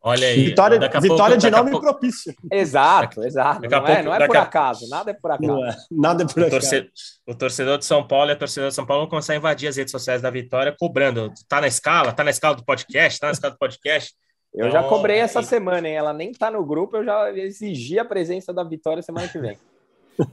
[0.02, 0.44] Olha aí.
[0.44, 1.86] Vitória, vitória de nome pouco...
[1.86, 2.34] propício.
[2.50, 3.68] Exato, exato.
[3.68, 5.64] Não, é, não é por acaso, nada é por acaso.
[5.64, 6.46] É, nada é por acaso.
[6.46, 6.90] O torcedor,
[7.26, 9.68] o torcedor de São Paulo e a torcedor de São Paulo vão começar a invadir
[9.68, 11.32] as redes sociais da Vitória cobrando.
[11.48, 12.12] Tá na escala?
[12.12, 13.20] Tá na escala do podcast?
[13.20, 14.14] Tá na escala do podcast?
[14.52, 15.94] Eu já cobrei essa semana, hein?
[15.94, 19.56] Ela nem tá no grupo, eu já exigi a presença da Vitória semana que vem.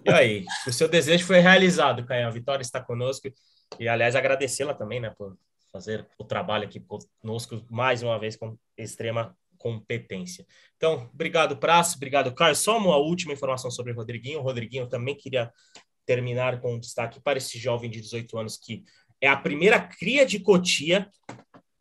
[0.04, 2.28] E aí, o seu desejo foi realizado, Caio.
[2.28, 3.30] A Vitória está conosco.
[3.80, 5.36] E, aliás, agradecê-la também, né, por
[5.78, 6.84] fazer o trabalho aqui
[7.22, 10.46] conosco mais uma vez com extrema competência.
[10.76, 12.56] Então, obrigado, Praça, obrigado, Caio.
[12.56, 14.40] Só uma última informação sobre o Rodriguinho.
[14.40, 15.52] O Rodriguinho também queria
[16.06, 18.84] terminar com um destaque para esse jovem de 18 anos que
[19.22, 21.10] é a primeira cria de Cotia,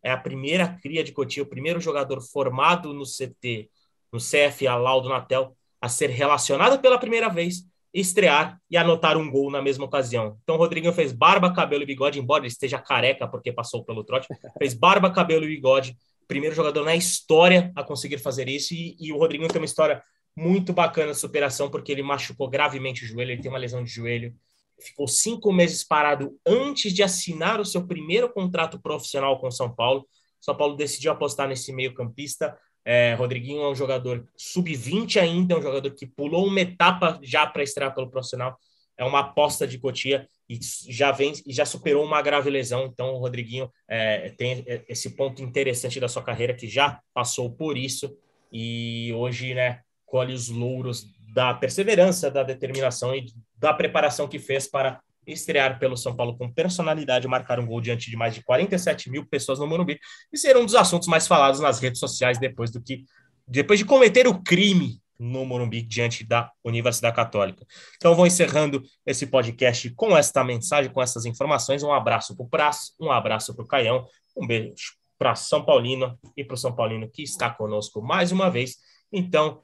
[0.02, 3.70] é a primeira cria de Cotia, o primeiro jogador formado no CT,
[4.12, 7.66] no CFA Laudo Natel, a ser relacionado pela primeira vez
[8.00, 10.38] estrear e anotar um gol na mesma ocasião.
[10.42, 14.04] Então o Rodriguinho fez barba, cabelo e bigode, embora ele esteja careca porque passou pelo
[14.04, 14.28] trote,
[14.58, 15.96] fez barba, cabelo e bigode,
[16.28, 20.02] primeiro jogador na história a conseguir fazer isso, e, e o Rodriguinho tem uma história
[20.36, 23.90] muito bacana de superação, porque ele machucou gravemente o joelho, ele tem uma lesão de
[23.90, 24.34] joelho,
[24.78, 30.06] ficou cinco meses parado antes de assinar o seu primeiro contrato profissional com São Paulo.
[30.38, 32.56] São Paulo decidiu apostar nesse meio campista,
[32.88, 37.44] é, Rodriguinho é um jogador sub-20 ainda, é um jogador que pulou uma etapa já
[37.44, 38.56] para estrear pelo profissional.
[38.96, 40.58] É uma aposta de Cotia e
[40.88, 42.86] já vem e já superou uma grave lesão.
[42.86, 47.76] Então, o Rodriguinho é, tem esse ponto interessante da sua carreira que já passou por
[47.76, 48.16] isso
[48.52, 53.26] e hoje, né, colhe os louros da perseverança, da determinação e
[53.58, 58.10] da preparação que fez para estrear pelo São Paulo com personalidade, marcar um gol diante
[58.10, 59.98] de mais de 47 mil pessoas no Morumbi
[60.32, 63.04] e ser um dos assuntos mais falados nas redes sociais depois do que
[63.46, 67.66] depois de cometer o crime no Morumbi diante da Universidade Católica.
[67.96, 71.82] Então vou encerrando esse podcast com esta mensagem, com essas informações.
[71.82, 74.06] Um abraço para o Praça, um abraço para o Caião,
[74.36, 78.50] um beijo para São Paulino e para o São Paulino que está conosco mais uma
[78.50, 78.76] vez.
[79.10, 79.62] Então,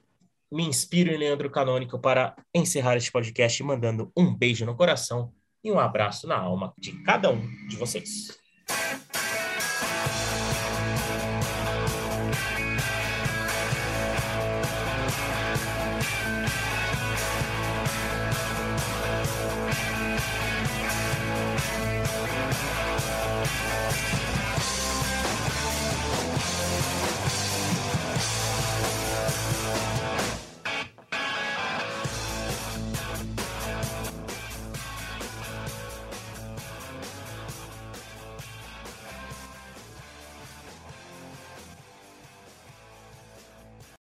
[0.50, 5.32] me inspiro em Leandro Canônico para encerrar este podcast mandando um beijo no coração
[5.62, 8.41] e um abraço na alma de cada um de vocês.